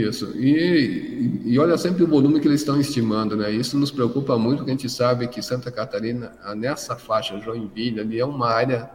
Isso. 0.00 0.32
E, 0.36 1.42
e 1.44 1.58
olha 1.58 1.76
sempre 1.76 2.04
o 2.04 2.06
volume 2.06 2.40
que 2.40 2.48
eles 2.48 2.60
estão 2.60 2.80
estimando, 2.80 3.36
né? 3.36 3.50
Isso 3.50 3.78
nos 3.78 3.90
preocupa 3.90 4.36
muito, 4.38 4.58
porque 4.58 4.70
a 4.70 4.74
gente 4.74 4.88
sabe 4.88 5.28
que 5.28 5.42
Santa 5.42 5.70
Catarina, 5.70 6.32
nessa 6.56 6.96
faixa 6.96 7.38
Joinville, 7.38 8.00
ali 8.00 8.18
é 8.18 8.24
uma 8.24 8.48
área 8.48 8.90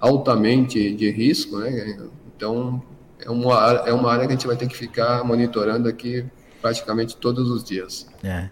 altamente 0.00 0.92
de 0.94 1.10
risco, 1.10 1.58
né? 1.58 1.98
Então, 2.36 2.82
é 3.20 3.30
uma, 3.30 3.72
é 3.86 3.92
uma 3.92 4.12
área 4.12 4.26
que 4.26 4.32
a 4.32 4.36
gente 4.36 4.46
vai 4.46 4.56
ter 4.56 4.68
que 4.68 4.76
ficar 4.76 5.24
monitorando 5.24 5.88
aqui 5.88 6.24
praticamente 6.60 7.16
todos 7.16 7.50
os 7.50 7.64
dias. 7.64 8.06
É. 8.22 8.48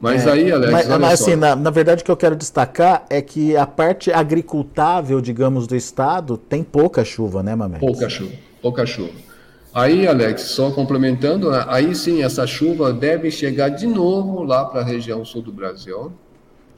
Mas 0.00 0.26
é, 0.26 0.32
aí, 0.32 0.50
Alex. 0.50 0.72
Mas, 0.72 0.88
mas 0.88 1.20
assim, 1.20 1.36
na, 1.36 1.54
na, 1.54 1.70
verdade, 1.70 2.02
o 2.02 2.04
que 2.04 2.10
eu 2.10 2.16
quero 2.16 2.34
destacar 2.34 3.04
é 3.10 3.20
que 3.20 3.54
a 3.54 3.66
parte 3.66 4.10
agricultável, 4.10 5.20
digamos, 5.20 5.66
do 5.66 5.76
estado 5.76 6.38
tem 6.38 6.64
pouca 6.64 7.04
chuva, 7.04 7.42
né, 7.42 7.54
Mamé? 7.54 7.78
Pouca 7.78 8.08
chuva, 8.08 8.32
pouca 8.62 8.86
chuva. 8.86 9.29
Aí, 9.72 10.06
Alex, 10.06 10.42
só 10.42 10.70
complementando, 10.70 11.50
aí 11.68 11.94
sim, 11.94 12.22
essa 12.22 12.46
chuva 12.46 12.92
deve 12.92 13.30
chegar 13.30 13.68
de 13.68 13.86
novo 13.86 14.42
lá 14.42 14.64
para 14.64 14.80
a 14.80 14.84
região 14.84 15.24
sul 15.24 15.42
do 15.42 15.52
Brasil, 15.52 16.12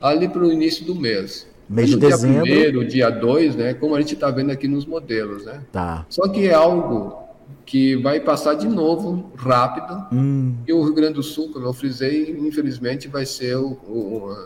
ali 0.01 0.29
para 0.29 0.43
o 0.43 0.53
início 0.53 0.85
do 0.85 0.95
mês. 0.95 1.47
Mês 1.69 1.89
de 1.89 1.97
dezembro. 1.97 2.45
Dia 2.45 2.55
primeiro, 2.55 2.85
dia 2.87 3.11
2, 3.11 3.57
né? 3.57 3.75
Como 3.75 3.95
a 3.95 4.01
gente 4.01 4.15
está 4.15 4.31
vendo 4.31 4.51
aqui 4.51 4.69
nos 4.69 4.85
modelos, 4.85 5.47
né? 5.47 5.63
Tá. 5.73 6.05
Só 6.11 6.29
que 6.29 6.47
é 6.47 6.53
algo 6.53 7.23
que 7.65 7.97
vai 7.97 8.21
passar 8.21 8.55
de 8.55 8.69
novo 8.69 9.33
rápido. 9.37 10.07
Hum. 10.13 10.57
E 10.67 10.73
o 10.73 10.83
Rio 10.83 10.95
Grande 10.95 11.15
do 11.15 11.23
Sul, 11.23 11.51
como 11.51 11.65
eu 11.65 11.73
frisei, 11.73 12.37
infelizmente 12.39 13.09
vai 13.09 13.25
ser 13.25 13.57
o, 13.57 13.79
o, 13.89 14.37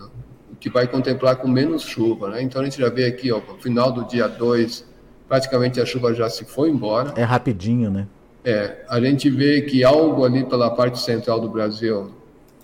o 0.53 0.57
que 0.61 0.71
vai 0.71 0.87
contemplar 0.87 1.37
com 1.37 1.49
menos 1.49 1.83
chuva, 1.83 2.31
né? 2.31 2.43
Então 2.43 2.61
a 2.63 2.65
gente 2.65 2.79
já 2.79 2.89
vê 2.89 3.07
aqui, 3.07 3.33
ó, 3.33 3.41
no 3.41 3.59
final 3.61 3.91
do 3.91 4.05
dia 4.05 4.29
2, 4.29 4.85
praticamente 5.29 5.81
a 5.81 5.87
chuva 5.87 6.15
já 6.15 6.29
se 6.29 6.45
foi 6.45 6.71
embora. 6.71 7.13
É 7.17 7.25
rapidinho, 7.25 7.91
né? 7.91 8.07
É, 8.47 8.85
a 8.89 9.01
gente 9.01 9.29
vê 9.29 9.61
que 9.63 9.83
algo 9.83 10.25
ali 10.25 10.45
pela 10.45 10.71
parte 10.71 11.01
central 11.01 11.41
do 11.41 11.49
Brasil 11.49 12.13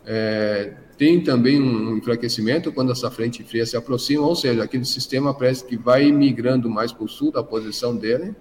é, 0.07 0.75
tem 0.97 1.21
também 1.21 1.61
um 1.61 1.97
enfraquecimento 1.97 2.71
quando 2.71 2.93
essa 2.93 3.11
frente 3.11 3.43
fria 3.43 3.67
se 3.67 3.77
aproxima, 3.77 4.25
ou 4.25 4.37
seja, 4.37 4.63
aquele 4.63 4.85
sistema 4.85 5.35
parece 5.35 5.65
que 5.65 5.77
vai 5.77 6.13
migrando 6.13 6.71
mais 6.71 6.93
para 6.93 7.03
o 7.03 7.09
sul 7.09 7.33
da 7.33 7.43
posição 7.43 7.97
dele, 7.97 8.33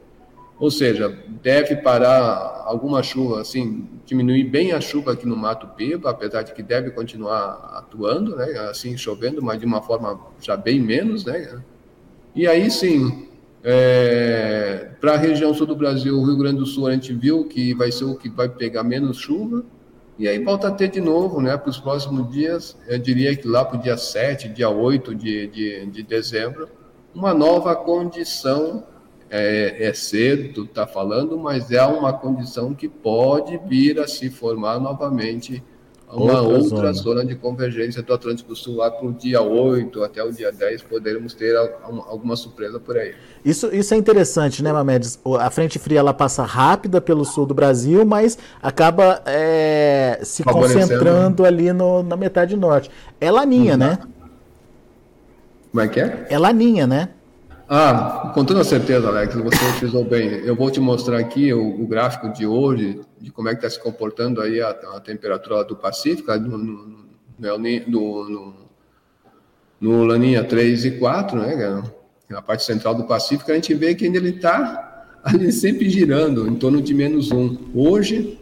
ou 0.60 0.70
seja, 0.70 1.10
deve 1.42 1.78
parar 1.78 2.62
alguma 2.64 3.02
chuva, 3.02 3.42
assim, 3.42 3.90
diminuir 4.06 4.44
bem 4.44 4.74
a 4.74 4.80
chuva 4.80 5.14
aqui 5.14 5.28
no 5.28 5.36
Mato 5.36 5.66
Piba, 5.70 6.12
apesar 6.12 6.44
de 6.44 6.54
que 6.54 6.62
deve 6.62 6.92
continuar 6.92 7.74
atuando, 7.74 8.36
né, 8.36 8.52
assim, 8.70 8.96
chovendo, 8.96 9.42
mas 9.42 9.60
de 9.60 9.66
uma 9.66 9.82
forma 9.82 10.20
já 10.40 10.56
bem 10.56 10.80
menos, 10.80 11.26
né, 11.26 11.60
e 12.36 12.46
aí 12.46 12.70
sim, 12.70 13.31
é, 13.64 14.92
para 15.00 15.14
a 15.14 15.18
região 15.18 15.54
sul 15.54 15.68
do 15.68 15.76
Brasil, 15.76 16.18
o 16.18 16.26
Rio 16.26 16.38
Grande 16.38 16.58
do 16.58 16.66
Sul, 16.66 16.88
a 16.88 16.94
gente 16.94 17.14
viu 17.14 17.46
que 17.46 17.74
vai 17.74 17.92
ser 17.92 18.06
o 18.06 18.16
que 18.16 18.30
vai 18.30 18.50
pegar 18.50 18.84
menos 18.84 19.18
chuva, 19.18 19.64
e 20.18 20.28
aí 20.28 20.44
volta 20.44 20.68
a 20.68 20.72
ter 20.72 20.90
de 20.90 21.02
novo, 21.02 21.42
né, 21.42 21.56
para 21.58 21.70
os 21.70 21.80
próximos 21.80 22.32
dias, 22.32 22.78
eu 22.88 22.98
diria 23.00 23.36
que 23.36 23.48
lá 23.48 23.64
para 23.64 23.80
o 23.80 23.82
dia 23.82 23.98
7, 23.98 24.50
dia 24.50 24.70
8 24.70 25.16
de, 25.16 25.48
de, 25.48 25.86
de 25.86 26.04
dezembro, 26.04 26.70
uma 27.14 27.34
nova 27.34 27.76
condição, 27.76 28.84
é, 29.30 29.88
é 29.88 29.94
cedo, 29.94 30.66
está 30.66 30.86
falando, 30.86 31.38
mas 31.38 31.72
é 31.72 31.84
uma 31.86 32.14
condição 32.14 32.74
que 32.74 32.88
pode 32.88 33.58
vir 33.68 34.00
a 34.00 34.08
se 34.08 34.30
formar 34.30 34.80
novamente 34.80 35.64
uma 36.14 36.42
outra, 36.42 36.58
outra 36.58 36.94
zona. 36.94 37.22
zona. 37.22 37.26
de 37.26 37.36
convergência 37.36 38.02
do 38.02 38.14
Atlântico 38.14 38.56
Sul 38.56 38.78
lá 38.78 38.92
para 38.92 39.08
o 39.08 39.14
dia 39.14 39.42
8 39.42 40.04
até 40.04 40.24
o 40.24 40.32
dia 40.32 40.52
10, 40.52 40.84
poderemos 40.84 41.34
ter 41.34 41.56
alguma 41.56 42.36
surpresa 42.36 42.80
por 42.80 42.98
aí. 42.98 43.14
Isso, 43.44 43.74
isso 43.74 43.94
é 43.94 43.98
interessante, 43.98 44.62
né, 44.62 44.72
Mamedes? 44.72 45.20
A 45.40 45.50
frente 45.50 45.80
fria 45.80 46.00
ela 46.00 46.14
passa 46.14 46.44
rápida 46.44 47.00
pelo 47.00 47.24
sul 47.24 47.46
do 47.46 47.54
Brasil, 47.54 48.06
mas 48.06 48.38
acaba 48.62 49.22
é, 49.26 50.20
se 50.24 50.44
concentrando 50.44 51.46
ali 51.46 51.72
no, 51.72 52.04
na 52.04 52.16
metade 52.16 52.56
norte. 52.56 52.92
É 53.20 53.32
laninha, 53.32 53.74
uhum. 53.74 53.80
né? 53.80 54.00
Como 55.72 55.82
é 55.82 55.88
que 55.88 56.00
é? 56.00 56.28
É 56.30 56.38
laninha, 56.38 56.86
né? 56.86 57.10
Ah, 57.74 58.34
com 58.34 58.44
toda 58.44 58.66
certeza, 58.66 59.08
Alex, 59.08 59.34
você 59.34 59.70
utilizou 59.70 60.04
bem. 60.04 60.28
Eu 60.44 60.58
vou 60.58 60.70
te 60.70 60.82
mostrar 60.82 61.18
aqui 61.18 61.54
o, 61.54 61.82
o 61.82 61.88
gráfico 61.88 62.28
de 62.28 62.46
hoje, 62.46 63.00
de 63.18 63.32
como 63.32 63.48
é 63.48 63.56
que 63.56 63.66
está 63.66 63.70
se 63.70 63.82
comportando 63.82 64.42
aí 64.42 64.60
a, 64.60 64.72
a 64.72 65.00
temperatura 65.00 65.64
do 65.64 65.78
Pacífico, 65.78 66.34
no, 66.34 66.58
no, 66.58 66.98
no, 67.40 68.30
no, 68.30 68.54
no 69.80 70.04
Laninha 70.04 70.44
3 70.44 70.84
e 70.84 70.92
4, 71.00 71.40
né, 71.40 71.54
é 71.54 71.82
na 72.34 72.42
parte 72.42 72.66
central 72.66 72.94
do 72.94 73.06
Pacífico, 73.06 73.50
a 73.50 73.56
gente 73.56 73.74
vê 73.74 73.96
que 73.96 74.04
ainda 74.04 74.18
ele 74.18 74.32
está 74.32 75.06
ali 75.24 75.50
sempre 75.54 75.90
girando, 75.90 76.50
em 76.50 76.56
torno 76.56 76.82
de 76.82 76.94
menos 76.94 77.32
1. 77.32 77.72
Hoje, 77.74 78.38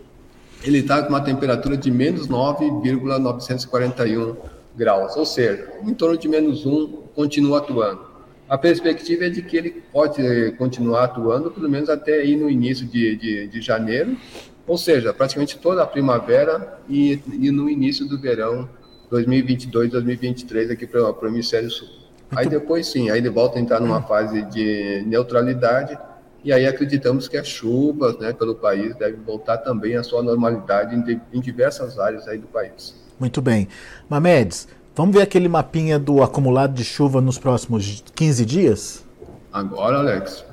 ele 0.64 0.80
está 0.80 1.04
com 1.04 1.10
uma 1.10 1.22
temperatura 1.22 1.78
de 1.78 1.92
menos 1.92 2.28
9,941 2.28 4.36
graus, 4.76 5.16
ou 5.16 5.26
seja, 5.28 5.72
em 5.84 5.94
torno 5.94 6.18
de 6.18 6.28
menos 6.28 6.66
1, 6.66 6.88
continua 7.14 7.60
atuando 7.60 8.09
a 8.50 8.58
perspectiva 8.58 9.26
é 9.26 9.30
de 9.30 9.44
que 9.44 9.56
ele 9.56 9.84
pode 9.94 10.26
eh, 10.26 10.52
continuar 10.52 11.04
atuando 11.04 11.52
pelo 11.52 11.70
menos 11.70 11.88
até 11.88 12.16
aí 12.16 12.36
no 12.36 12.50
início 12.50 12.86
de, 12.88 13.16
de, 13.16 13.48
de 13.48 13.62
janeiro, 13.62 14.18
ou 14.66 14.78
seja, 14.78 15.14
praticamente 15.14 15.58
toda 15.60 15.84
a 15.84 15.86
primavera 15.86 16.80
e, 16.90 17.22
e 17.32 17.52
no 17.52 17.70
início 17.70 18.08
do 18.08 18.20
verão 18.20 18.68
2022, 19.12 19.92
2023 19.92 20.72
aqui 20.72 20.88
para 20.88 21.12
o 21.12 21.28
hemisfério 21.28 21.70
sul. 21.70 21.88
Aí 22.32 22.48
depois 22.48 22.88
sim, 22.88 23.10
aí 23.10 23.20
ele 23.20 23.30
volta 23.30 23.58
a 23.58 23.62
entrar 23.62 23.80
numa 23.80 24.02
fase 24.02 24.42
de 24.44 25.04
neutralidade 25.06 25.98
e 26.44 26.52
aí 26.54 26.66
acreditamos 26.66 27.28
que 27.28 27.38
as 27.38 27.48
chuvas 27.48 28.18
né, 28.18 28.34
pelo 28.34 28.56
país 28.56 28.96
devem 28.96 29.20
voltar 29.22 29.58
também 29.58 29.96
à 29.96 30.04
sua 30.04 30.24
normalidade 30.24 30.96
em, 30.96 31.22
em 31.34 31.40
diversas 31.40 32.00
áreas 32.00 32.28
aí 32.28 32.38
do 32.38 32.48
país. 32.48 32.96
Muito 33.20 33.42
bem. 33.42 33.68
Mamedes, 34.08 34.68
Vamos 35.00 35.16
ver 35.16 35.22
aquele 35.22 35.48
mapinha 35.48 35.98
do 35.98 36.22
acumulado 36.22 36.74
de 36.74 36.84
chuva 36.84 37.22
nos 37.22 37.38
próximos 37.38 38.04
15 38.14 38.46
dias? 38.46 39.06
Agora, 39.50 40.00
Alex. 40.00 40.44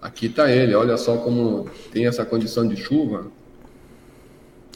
Aqui 0.00 0.26
está 0.26 0.48
ele. 0.48 0.76
Olha 0.76 0.96
só 0.96 1.16
como 1.16 1.68
tem 1.92 2.06
essa 2.06 2.24
condição 2.24 2.68
de 2.68 2.76
chuva. 2.76 3.26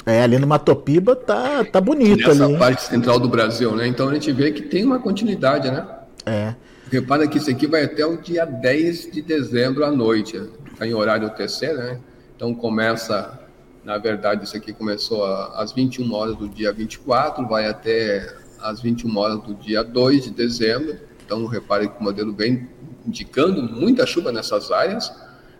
É, 0.05 0.25
ali 0.25 0.37
no 0.37 0.49
Matopiba 0.49 1.15
tá, 1.15 1.65
tá 1.65 1.81
bonito 1.81 2.27
Nessa 2.27 2.31
ali. 2.43 2.53
Nessa 2.55 2.59
parte 2.59 2.83
central 2.83 3.21
do 3.21 3.29
Brasil, 3.29 3.77
né? 3.77 3.87
Então 3.87 4.09
a 4.09 4.15
gente 4.15 4.33
vê 4.33 4.51
que 4.51 4.63
tem 4.63 4.85
uma 4.85 4.99
continuidade, 4.99 5.71
né? 5.71 5.87
É. 6.27 6.57
Repara 6.91 7.29
que 7.29 7.39
isso 7.39 7.51
aqui 7.53 7.69
vai 7.69 7.85
até 7.85 8.05
o 8.05 8.17
dia 8.17 8.45
10 8.45 9.13
de 9.13 9.23
dezembro 9.23 9.85
à 9.85 9.93
noite. 9.93 10.43
Está 10.73 10.85
em 10.85 10.93
horário 10.93 11.31
TC, 11.31 11.73
né? 11.73 12.01
Então 12.35 12.53
começa, 12.53 13.39
na 13.85 13.97
verdade, 13.97 14.43
isso 14.43 14.57
aqui 14.57 14.73
começou 14.73 15.25
às 15.25 15.71
21 15.71 16.13
horas 16.13 16.35
do 16.35 16.49
dia 16.49 16.73
24, 16.73 17.47
vai 17.47 17.69
até 17.69 18.48
às 18.61 18.81
21 18.81 19.16
horas 19.16 19.42
do 19.42 19.55
dia 19.55 19.83
2 19.83 20.25
de 20.25 20.31
dezembro. 20.31 20.97
Então, 21.25 21.44
repare 21.47 21.88
que 21.88 22.01
o 22.01 22.03
modelo 22.03 22.33
vem 22.33 22.68
indicando 23.07 23.62
muita 23.62 24.07
chuva 24.07 24.33
nessas 24.33 24.71
áreas. 24.71 25.12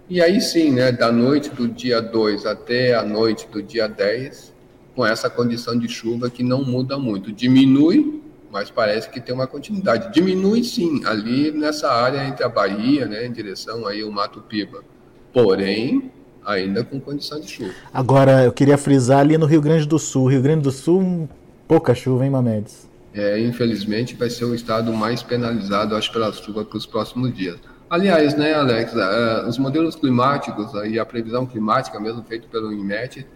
E 0.08 0.22
aí 0.22 0.40
sim, 0.40 0.70
né, 0.72 0.90
da 0.90 1.12
noite 1.12 1.50
do 1.50 1.68
dia 1.68 2.00
2 2.00 2.46
até 2.46 2.94
a 2.94 3.04
noite 3.04 3.46
do 3.52 3.62
dia 3.62 3.87
10, 3.87 4.54
com 4.96 5.04
essa 5.04 5.28
condição 5.28 5.78
de 5.78 5.87
chuva 5.88 6.30
que 6.30 6.42
não 6.42 6.64
muda 6.64 6.98
muito. 6.98 7.30
Diminui, 7.30 8.22
mas 8.50 8.70
parece 8.70 9.11
que 9.11 9.20
tem 9.20 9.34
uma 9.34 9.46
continuidade. 9.46 10.12
Diminui 10.12 10.64
sim, 10.64 11.04
ali 11.04 11.52
nessa 11.52 11.92
área 11.92 12.26
entre 12.26 12.42
a 12.42 12.48
Bahia, 12.48 13.06
né, 13.06 13.26
em 13.26 13.32
direção 13.32 13.87
aí 13.87 14.00
ao 14.00 14.11
Mato 14.11 14.40
Piba. 14.40 14.82
Porém, 15.30 16.11
ainda 16.44 16.82
com 16.82 16.98
condição 16.98 17.38
de 17.38 17.48
chuva. 17.48 17.74
Agora, 17.92 18.44
eu 18.44 18.52
queria 18.52 18.78
frisar 18.78 19.20
ali 19.20 19.37
no 19.37 19.44
Rio 19.44 19.61
Grande 19.61 19.87
do 19.87 19.98
Sul. 19.98 20.28
Rio 20.28 20.40
Grande 20.40 20.62
do 20.62 20.72
Sul, 20.72 21.28
pouca 21.66 21.94
chuva, 21.94 22.24
hein, 22.24 22.30
Mamedes? 22.30 22.88
É, 23.18 23.40
infelizmente, 23.40 24.14
vai 24.14 24.31
ser 24.31 24.44
o 24.44 24.54
estado 24.54 24.92
mais 24.92 25.24
penalizado, 25.24 25.96
acho, 25.96 26.12
pela 26.12 26.33
chuva 26.33 26.64
para 26.64 26.78
os 26.78 26.87
próximos 26.87 27.35
dias. 27.35 27.59
Aliás, 27.90 28.37
né, 28.37 28.54
Alex, 28.54 28.92
uh, 28.92 29.48
os 29.48 29.59
modelos 29.59 29.96
climáticos 29.96 30.72
uh, 30.74 30.87
e 30.87 31.00
a 31.00 31.04
previsão 31.04 31.44
climática, 31.44 31.98
mesmo 31.98 32.22
feito 32.22 32.46
pelo 32.46 32.72
INMET, 32.72 33.26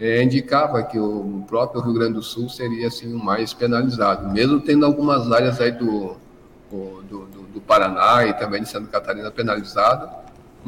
é, 0.00 0.22
indicava 0.22 0.82
que 0.82 0.98
o 0.98 1.44
próprio 1.46 1.80
Rio 1.82 1.92
Grande 1.92 2.14
do 2.14 2.22
Sul 2.22 2.48
seria 2.48 2.88
assim 2.88 3.12
o 3.12 3.18
mais 3.18 3.52
penalizado, 3.52 4.28
mesmo 4.28 4.60
tendo 4.60 4.84
algumas 4.84 5.30
áreas 5.30 5.60
aí 5.60 5.72
do, 5.72 6.16
do, 6.70 7.02
do, 7.02 7.42
do 7.54 7.60
Paraná 7.60 8.24
e 8.24 8.32
também 8.32 8.62
de 8.62 8.68
Santa 8.68 8.88
Catarina 8.88 9.30
penalizado, 9.30 10.08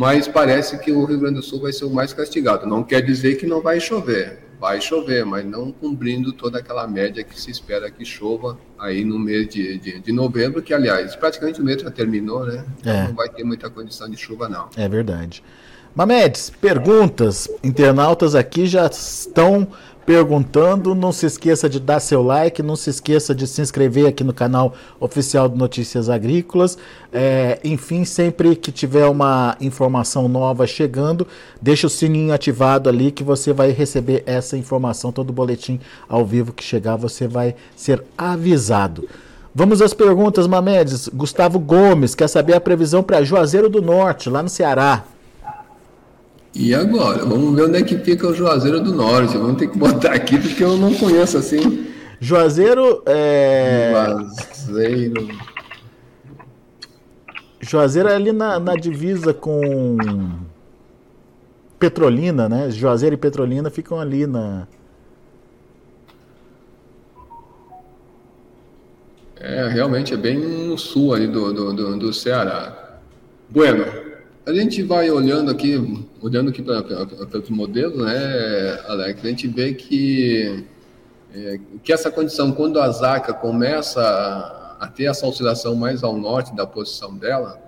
mas 0.00 0.26
parece 0.26 0.78
que 0.78 0.90
o 0.90 1.04
Rio 1.04 1.20
Grande 1.20 1.34
do 1.34 1.42
Sul 1.42 1.60
vai 1.60 1.74
ser 1.74 1.84
o 1.84 1.90
mais 1.90 2.10
castigado. 2.10 2.66
Não 2.66 2.82
quer 2.82 3.02
dizer 3.02 3.34
que 3.34 3.46
não 3.46 3.60
vai 3.60 3.78
chover, 3.78 4.38
vai 4.58 4.80
chover, 4.80 5.26
mas 5.26 5.44
não 5.44 5.70
cumprindo 5.70 6.32
toda 6.32 6.58
aquela 6.58 6.86
média 6.88 7.22
que 7.22 7.38
se 7.38 7.50
espera 7.50 7.90
que 7.90 8.02
chova 8.02 8.58
aí 8.78 9.04
no 9.04 9.18
mês 9.18 9.50
de, 9.50 9.76
de, 9.76 10.00
de 10.00 10.10
novembro, 10.10 10.62
que 10.62 10.72
aliás, 10.72 11.14
praticamente 11.14 11.60
o 11.60 11.64
mês 11.64 11.82
já 11.82 11.90
terminou, 11.90 12.46
né? 12.46 12.64
Então 12.78 12.90
é. 12.94 13.08
não 13.08 13.14
vai 13.14 13.28
ter 13.28 13.44
muita 13.44 13.68
condição 13.68 14.08
de 14.08 14.16
chuva, 14.16 14.48
não. 14.48 14.70
É 14.74 14.88
verdade. 14.88 15.44
Mamedes, 15.94 16.48
perguntas. 16.48 17.46
Internautas 17.62 18.34
aqui 18.34 18.66
já 18.66 18.86
estão 18.86 19.68
perguntando. 20.10 20.92
Não 20.92 21.12
se 21.12 21.24
esqueça 21.24 21.68
de 21.68 21.78
dar 21.78 22.00
seu 22.00 22.20
like, 22.20 22.64
não 22.64 22.74
se 22.74 22.90
esqueça 22.90 23.32
de 23.32 23.46
se 23.46 23.62
inscrever 23.62 24.08
aqui 24.08 24.24
no 24.24 24.32
canal 24.32 24.74
oficial 24.98 25.48
de 25.48 25.56
Notícias 25.56 26.10
Agrícolas. 26.10 26.76
É, 27.12 27.60
enfim, 27.62 28.04
sempre 28.04 28.56
que 28.56 28.72
tiver 28.72 29.06
uma 29.06 29.56
informação 29.60 30.26
nova 30.26 30.66
chegando, 30.66 31.28
deixa 31.62 31.86
o 31.86 31.90
sininho 31.90 32.34
ativado 32.34 32.88
ali 32.88 33.12
que 33.12 33.22
você 33.22 33.52
vai 33.52 33.70
receber 33.70 34.24
essa 34.26 34.56
informação, 34.56 35.12
todo 35.12 35.32
boletim 35.32 35.78
ao 36.08 36.26
vivo 36.26 36.52
que 36.52 36.64
chegar, 36.64 36.96
você 36.96 37.28
vai 37.28 37.54
ser 37.76 38.02
avisado. 38.18 39.08
Vamos 39.54 39.80
às 39.80 39.94
perguntas, 39.94 40.48
Mamedes. 40.48 41.06
Gustavo 41.06 41.60
Gomes 41.60 42.16
quer 42.16 42.28
saber 42.28 42.54
a 42.54 42.60
previsão 42.60 43.00
para 43.00 43.22
Juazeiro 43.22 43.68
do 43.68 43.80
Norte, 43.80 44.28
lá 44.28 44.42
no 44.42 44.48
Ceará. 44.48 45.04
E 46.54 46.74
agora? 46.74 47.24
Vamos 47.24 47.54
ver 47.54 47.66
onde 47.66 47.78
é 47.78 47.82
que 47.82 47.96
fica 47.98 48.26
o 48.26 48.34
Juazeiro 48.34 48.80
do 48.80 48.92
Norte. 48.92 49.36
Vamos 49.36 49.56
ter 49.56 49.68
que 49.68 49.78
botar 49.78 50.12
aqui 50.14 50.38
porque 50.38 50.62
eu 50.62 50.76
não 50.76 50.92
conheço 50.94 51.38
assim. 51.38 51.86
Juazeiro 52.20 53.02
é. 53.06 53.92
Juazeiro. 53.92 55.28
Juazeiro 57.60 58.08
é 58.08 58.14
ali 58.14 58.32
na, 58.32 58.58
na 58.58 58.74
divisa 58.74 59.32
com 59.32 59.96
Petrolina, 61.78 62.48
né? 62.48 62.70
Juazeiro 62.70 63.14
e 63.14 63.18
Petrolina 63.18 63.70
ficam 63.70 64.00
ali 64.00 64.26
na. 64.26 64.66
É, 69.36 69.68
realmente 69.68 70.12
é 70.12 70.16
bem 70.18 70.38
no 70.38 70.76
sul 70.76 71.14
ali 71.14 71.26
do, 71.26 71.52
do, 71.52 71.72
do, 71.72 71.98
do 71.98 72.12
Ceará. 72.12 72.98
Bueno, 73.48 73.86
a 74.44 74.52
gente 74.52 74.82
vai 74.82 75.10
olhando 75.10 75.50
aqui, 75.50 75.78
olhando 76.22 76.50
aqui 76.50 76.62
para 76.62 77.38
os 77.38 77.50
modelos, 77.50 77.98
né, 78.04 78.80
Alex, 78.86 79.24
a 79.24 79.28
gente 79.28 79.48
vê 79.48 79.72
que, 79.72 80.64
é, 81.34 81.60
que 81.82 81.92
essa 81.92 82.10
condição, 82.10 82.52
quando 82.52 82.80
a 82.80 82.90
Zaca 82.90 83.32
começa 83.32 84.00
a, 84.00 84.84
a, 84.84 84.88
ter 84.88 85.04
essa 85.04 85.26
oscilação 85.26 85.74
mais 85.74 86.02
ao 86.02 86.16
norte 86.16 86.54
da 86.54 86.66
posição 86.66 87.16
dela, 87.16 87.60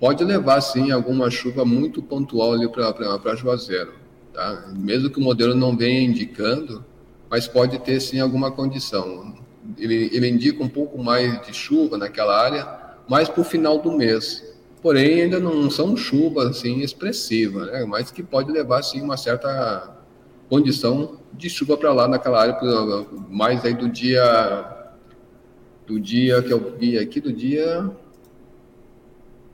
pode 0.00 0.24
levar, 0.24 0.60
sim, 0.60 0.90
alguma 0.90 1.30
chuva 1.30 1.64
muito 1.64 2.02
pontual 2.02 2.54
ali 2.54 2.68
para 2.68 3.36
Juazeiro. 3.36 3.94
Tá? 4.32 4.72
Mesmo 4.74 5.10
que 5.10 5.18
o 5.18 5.22
modelo 5.22 5.54
não 5.54 5.76
venha 5.76 6.00
indicando, 6.00 6.84
mas 7.30 7.46
pode 7.46 7.78
ter, 7.78 8.00
sim, 8.00 8.18
alguma 8.18 8.50
condição. 8.50 9.34
Ele, 9.78 10.10
ele 10.12 10.28
indica 10.28 10.62
um 10.62 10.68
pouco 10.68 10.98
mais 11.02 11.40
de 11.46 11.54
chuva 11.54 11.96
naquela 11.96 12.36
área, 12.36 12.66
mais 13.08 13.28
para 13.28 13.40
o 13.40 13.44
final 13.44 13.78
do 13.78 13.92
mês 13.92 14.51
porém 14.82 15.22
ainda 15.22 15.38
não 15.38 15.70
são 15.70 15.96
chuvas 15.96 16.48
assim 16.48 16.80
expressivas, 16.80 17.70
né? 17.70 17.84
mas 17.86 18.10
que 18.10 18.22
pode 18.22 18.50
levar 18.50 18.80
assim 18.80 19.00
uma 19.00 19.16
certa 19.16 19.96
condição 20.48 21.16
de 21.32 21.48
chuva 21.48 21.76
para 21.78 21.92
lá 21.92 22.08
naquela 22.08 22.40
área, 22.40 22.58
mais 23.30 23.64
aí 23.64 23.74
do 23.74 23.88
dia 23.88 24.78
do 25.86 25.98
dia 25.98 26.42
que 26.42 26.52
eu 26.52 26.76
vi 26.78 26.98
aqui 26.98 27.20
do 27.20 27.32
dia 27.32 27.90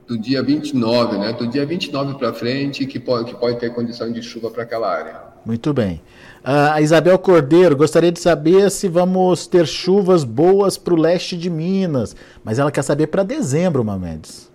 do 0.07 0.19
dia 0.19 0.43
29, 0.43 1.19
né? 1.19 1.33
Do 1.35 1.47
dia 1.47 1.67
29 1.67 2.14
para 2.14 2.33
frente 2.33 2.87
que 2.87 2.99
pode 2.99 3.27
que 3.33 3.38
pode 3.38 3.59
ter 3.59 3.75
condição 3.75 4.11
de 4.11 4.23
chuva 4.23 4.51
para 4.51 4.62
aquela 4.62 4.91
área. 4.91 5.29
Muito 5.45 5.73
bem. 5.73 6.01
Uh, 6.41 6.73
a 6.73 6.81
Isabel 6.81 7.19
Cordeiro 7.19 7.77
gostaria 7.77 8.11
de 8.11 8.19
saber 8.19 8.71
se 8.71 8.88
vamos 8.88 9.47
ter 9.47 9.67
chuvas 9.67 10.25
boas 10.25 10.79
para 10.79 10.95
o 10.95 10.97
leste 10.97 11.37
de 11.37 11.51
Minas, 11.51 12.17
mas 12.43 12.59
ela 12.59 12.71
quer 12.73 12.83
saber 12.83 13.09
para 13.09 13.23
dezembro, 13.23 13.85
Mamedes. 13.85 14.48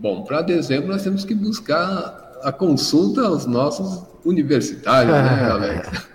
Bom, 0.00 0.24
para 0.24 0.40
dezembro 0.40 0.88
nós 0.88 1.02
temos 1.02 1.26
que 1.26 1.34
buscar 1.34 2.40
a 2.42 2.50
consulta 2.50 3.20
aos 3.20 3.44
nossos 3.44 4.02
universitários, 4.24 5.12
né, 5.12 5.44
Alex? 5.52 6.08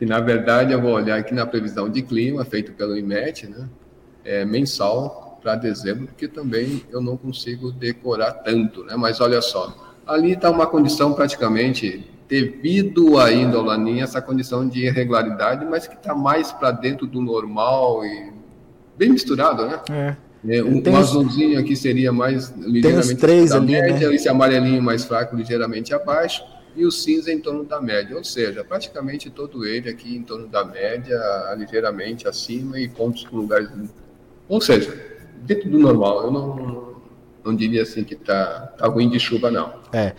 e 0.00 0.04
na 0.04 0.18
verdade 0.18 0.72
eu 0.72 0.82
vou 0.82 0.94
olhar 0.94 1.16
aqui 1.16 1.32
na 1.32 1.46
previsão 1.46 1.88
de 1.88 2.02
clima 2.02 2.44
feita 2.44 2.72
pelo 2.72 2.98
IMET, 2.98 3.46
né? 3.46 3.68
É, 4.24 4.44
mensal 4.44 5.38
para 5.40 5.54
dezembro, 5.54 6.08
porque 6.08 6.26
também 6.26 6.84
eu 6.90 7.00
não 7.00 7.16
consigo 7.16 7.70
decorar 7.70 8.32
tanto, 8.32 8.82
né? 8.82 8.96
Mas 8.96 9.20
olha 9.20 9.40
só, 9.40 9.76
ali 10.04 10.32
está 10.32 10.50
uma 10.50 10.66
condição 10.66 11.12
praticamente 11.12 12.10
devido 12.28 13.16
ainda 13.16 13.58
ao 13.58 13.62
laninha 13.62 14.02
essa 14.02 14.20
condição 14.20 14.68
de 14.68 14.86
irregularidade, 14.86 15.64
mas 15.64 15.86
que 15.86 15.94
está 15.94 16.16
mais 16.16 16.50
para 16.50 16.72
dentro 16.72 17.06
do 17.06 17.20
normal 17.22 18.04
e 18.04 18.32
bem 18.98 19.10
misturado, 19.10 19.66
né? 19.68 19.80
É. 19.88 20.29
É, 20.48 20.62
um, 20.62 20.80
tem 20.80 20.94
azulzinho 20.94 21.58
aqui 21.58 21.76
seria 21.76 22.12
mais 22.12 22.48
ligeiramente 22.56 22.82
tem 22.82 22.98
os 23.16 23.20
três 23.20 23.52
ali, 23.52 23.72
média, 23.72 24.08
né? 24.08 24.14
esse 24.14 24.28
amarelinho 24.28 24.82
mais 24.82 25.04
fraco 25.04 25.36
ligeiramente 25.36 25.92
abaixo 25.92 26.42
e 26.74 26.84
o 26.86 26.90
cinza 26.90 27.32
em 27.32 27.38
torno 27.38 27.64
da 27.64 27.80
média, 27.80 28.16
ou 28.16 28.24
seja, 28.24 28.64
praticamente 28.64 29.28
todo 29.28 29.66
ele 29.66 29.90
aqui 29.90 30.16
em 30.16 30.22
torno 30.22 30.46
da 30.46 30.64
média, 30.64 31.18
ligeiramente 31.58 32.28
acima 32.28 32.78
e 32.78 32.88
pontos 32.88 33.24
com 33.24 33.36
lugares, 33.36 33.68
ou 34.48 34.60
seja, 34.60 34.94
dentro 35.42 35.68
do 35.68 35.78
normal. 35.78 36.24
Eu 36.24 36.30
não, 36.30 36.96
não 37.44 37.56
diria 37.56 37.82
assim 37.82 38.04
que 38.04 38.14
está 38.14 38.68
tá 38.78 38.86
ruim 38.86 39.08
de 39.08 39.18
chuva 39.18 39.50
não. 39.50 39.74
É. 39.92 40.14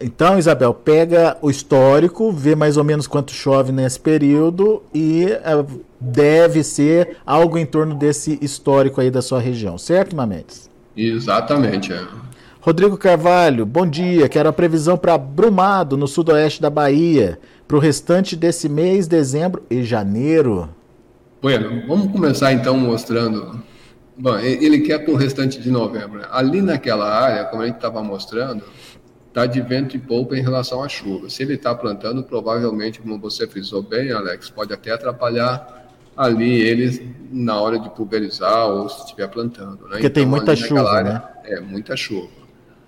Então, 0.00 0.38
Isabel, 0.38 0.74
pega 0.74 1.36
o 1.40 1.50
histórico, 1.50 2.30
vê 2.30 2.54
mais 2.54 2.76
ou 2.76 2.84
menos 2.84 3.06
quanto 3.06 3.32
chove 3.32 3.72
nesse 3.72 3.98
período 3.98 4.82
e 4.92 5.24
é, 5.24 5.64
deve 5.98 6.62
ser 6.62 7.16
algo 7.24 7.56
em 7.56 7.64
torno 7.64 7.94
desse 7.94 8.38
histórico 8.42 9.00
aí 9.00 9.10
da 9.10 9.22
sua 9.22 9.40
região, 9.40 9.78
certo, 9.78 10.14
Mamedes? 10.14 10.68
Exatamente. 10.96 11.92
É. 11.92 12.02
Rodrigo 12.60 12.96
Carvalho, 12.96 13.64
bom 13.64 13.86
dia. 13.86 14.28
Quero 14.28 14.48
a 14.48 14.52
previsão 14.52 14.96
para 14.96 15.16
Brumado, 15.16 15.96
no 15.96 16.08
sudoeste 16.08 16.60
da 16.60 16.68
Bahia, 16.68 17.38
para 17.66 17.76
o 17.76 17.80
restante 17.80 18.34
desse 18.34 18.68
mês, 18.68 19.06
dezembro 19.06 19.62
e 19.70 19.82
janeiro. 19.82 20.68
Bueno, 21.40 21.84
vamos 21.86 22.10
começar 22.10 22.52
então 22.52 22.76
mostrando. 22.76 23.62
Bom, 24.18 24.36
ele 24.38 24.80
quer 24.80 25.04
para 25.04 25.12
o 25.12 25.16
restante 25.16 25.60
de 25.60 25.70
novembro. 25.70 26.22
Ali 26.30 26.60
naquela 26.60 27.06
área, 27.08 27.44
como 27.44 27.62
a 27.62 27.66
gente 27.66 27.76
estava 27.76 28.02
mostrando, 28.02 28.64
está 29.36 29.44
de 29.44 29.60
vento 29.60 29.94
e 29.94 29.98
polpa 29.98 30.34
em 30.34 30.40
relação 30.40 30.82
à 30.82 30.88
chuva. 30.88 31.28
Se 31.28 31.42
ele 31.42 31.54
está 31.54 31.74
plantando, 31.74 32.22
provavelmente, 32.22 33.00
como 33.00 33.18
você 33.18 33.46
frisou 33.46 33.82
bem, 33.82 34.10
Alex, 34.10 34.48
pode 34.48 34.72
até 34.72 34.92
atrapalhar 34.92 35.84
ali 36.16 36.62
eles 36.62 37.02
na 37.30 37.60
hora 37.60 37.78
de 37.78 37.90
pulverizar 37.90 38.66
ou 38.66 38.88
se 38.88 39.00
estiver 39.00 39.28
plantando. 39.28 39.82
Né? 39.82 39.90
Porque 39.90 40.06
então, 40.06 40.22
tem 40.22 40.26
muita 40.26 40.56
chuva, 40.56 40.90
área, 40.90 41.12
né? 41.12 41.22
É, 41.44 41.60
muita 41.60 41.94
chuva. 41.94 42.30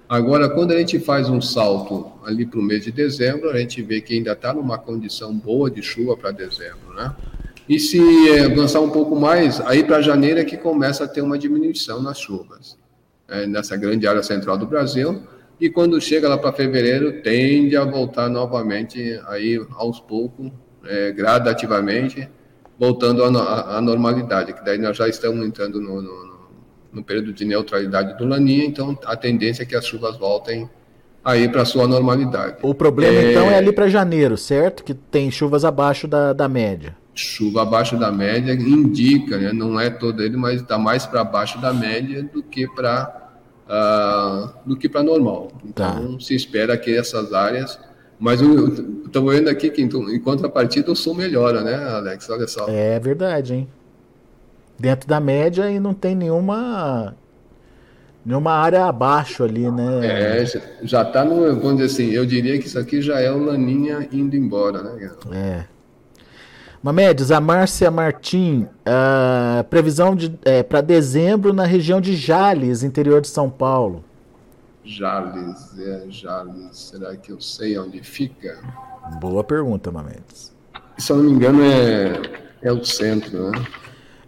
Agora, 0.09 0.49
quando 0.49 0.73
a 0.73 0.79
gente 0.79 0.99
faz 0.99 1.29
um 1.29 1.39
salto 1.39 2.11
ali 2.25 2.47
para 2.47 2.59
o 2.59 2.63
mês 2.63 2.85
de 2.85 2.93
dezembro, 2.93 3.51
a 3.51 3.59
gente 3.59 3.83
vê 3.83 4.01
que 4.01 4.15
ainda 4.15 4.33
está 4.33 4.55
numa 4.55 4.79
condição 4.79 5.35
boa 5.35 5.71
de 5.71 5.83
chuva 5.83 6.17
para 6.17 6.31
dezembro, 6.31 6.95
né? 6.97 7.15
E 7.69 7.79
se 7.79 8.01
avançar 8.41 8.81
um 8.81 8.89
pouco 8.89 9.15
mais, 9.15 9.61
aí 9.61 9.85
para 9.85 10.01
janeiro 10.01 10.41
é 10.41 10.45
que 10.47 10.57
começa 10.57 11.05
a 11.05 11.09
ter 11.09 11.21
uma 11.21 11.37
diminuição 11.37 12.01
nas 12.01 12.19
chuvas, 12.19 12.79
é, 13.29 13.47
nessa 13.47 13.77
grande 13.77 14.07
área 14.07 14.23
central 14.23 14.57
do 14.57 14.65
Brasil 14.65 15.23
e 15.61 15.69
quando 15.69 16.01
chega 16.01 16.29
lá 16.29 16.39
para 16.39 16.53
fevereiro 16.53 17.21
tende 17.23 17.77
a 17.77 17.85
voltar 17.85 18.29
novamente 18.29 19.21
aí 19.27 19.61
aos 19.77 19.99
poucos, 19.99 20.51
é, 20.87 21.11
gradativamente, 21.13 22.29
voltando 22.79 23.25
à, 23.25 23.81
normalidade, 23.81 24.53
que 24.53 24.65
daí 24.65 24.79
nós 24.79 24.97
já 24.97 25.09
estamos 25.09 25.45
entrando 25.45 25.81
no, 25.81 26.01
no, 26.01 26.39
no, 26.93 27.03
período 27.03 27.33
de 27.33 27.45
neutralidade 27.45 28.17
do 28.17 28.25
Laninha, 28.25 28.65
então 28.65 28.97
a 29.05 29.17
tendência 29.17 29.65
é 29.65 29.67
que 29.67 29.75
as 29.75 29.85
chuvas 29.85 30.17
voltem 30.17 30.71
aí 31.25 31.49
para 31.49 31.65
sua 31.65 31.89
normalidade. 31.89 32.59
O 32.63 32.73
problema 32.73 33.19
é... 33.19 33.31
então 33.33 33.51
é 33.51 33.59
ali 33.59 33.73
para 33.73 33.89
janeiro, 33.89 34.37
certo? 34.37 34.85
Que 34.85 34.95
tem 34.95 35.31
chuvas 35.31 35.65
abaixo 35.65 36.07
da, 36.07 36.33
da 36.33 36.49
média. 36.49 36.97
Chuva 37.13 37.63
abaixo 37.63 37.99
da 37.99 38.13
média 38.13 38.53
indica, 38.53 39.37
né? 39.37 39.53
não 39.53 39.79
é 39.79 39.91
todo 39.91 40.23
ele, 40.23 40.37
mas 40.37 40.61
está 40.61 40.79
mais 40.79 41.05
para 41.05 41.25
baixo 41.25 41.61
da 41.61 41.75
média 41.75 42.23
do 42.23 42.45
que 42.45 42.69
para 42.69 43.28
uh, 43.69 44.51
do 44.65 44.77
que 44.77 44.89
para 44.89 45.03
normal. 45.03 45.53
Então, 45.65 46.15
tá. 46.15 46.21
se 46.21 46.35
espera 46.35 46.77
que 46.77 46.97
essas 46.97 47.33
áreas. 47.33 47.79
Mas 48.19 48.41
estou 48.41 49.29
vendo 49.29 49.49
aqui 49.49 49.71
que, 49.71 49.81
em 49.81 50.21
contrapartida, 50.21 50.91
o 50.91 50.97
sul 50.97 51.15
melhora, 51.15 51.63
né, 51.63 51.77
Alex? 51.77 52.29
Olha 52.31 52.49
só. 52.49 52.67
É 52.69 52.99
verdade, 52.99 53.55
hein? 53.55 53.69
Dentro 54.77 55.09
da 55.09 55.21
média 55.21 55.71
e 55.71 55.79
não 55.79 55.95
tem 55.95 56.17
nenhuma 56.17 57.15
nenhuma 58.25 58.53
área 58.53 58.85
abaixo 58.85 59.45
ali, 59.45 59.71
né? 59.71 60.07
É, 60.07 60.45
já 60.83 61.03
está 61.03 61.25
no, 61.25 61.55
vamos 61.57 61.79
dizer 61.79 61.85
assim, 61.85 62.11
eu 62.11 62.27
diria 62.27 62.59
que 62.59 62.67
isso 62.67 62.79
aqui 62.79 63.01
já 63.01 63.21
é 63.21 63.31
o 63.31 63.39
Laninha 63.39 64.07
indo 64.13 64.37
embora, 64.37 64.83
né? 64.83 65.11
É. 65.33 65.78
Mamedes, 66.83 67.33
a 67.33 67.41
Márcia 67.41 67.91
Martim, 67.91 68.63
uh, 68.63 69.65
previsão 69.65 70.15
de, 70.15 70.39
é, 70.45 70.63
para 70.63 70.81
dezembro 70.81 71.53
na 71.53 71.65
região 71.65 72.01
de 72.01 72.15
Jales, 72.15 72.85
interior 72.85 73.21
de 73.21 73.29
São 73.29 73.51
Paulo. 73.51 74.05
Jales, 74.85 75.77
é 75.79 76.05
Jales, 76.09 76.79
será 76.79 77.17
que 77.17 77.33
eu 77.33 77.41
sei 77.41 77.77
onde 77.79 78.01
fica? 78.03 78.59
Boa 79.21 79.43
pergunta, 79.43 79.91
Mamedes. 79.91 80.55
Se 80.97 81.13
eu 81.13 81.17
não 81.17 81.25
me 81.25 81.33
engano, 81.33 81.63
é, 81.63 82.23
é 82.63 82.73
o 82.73 82.85
centro, 82.85 83.51
né? 83.51 83.67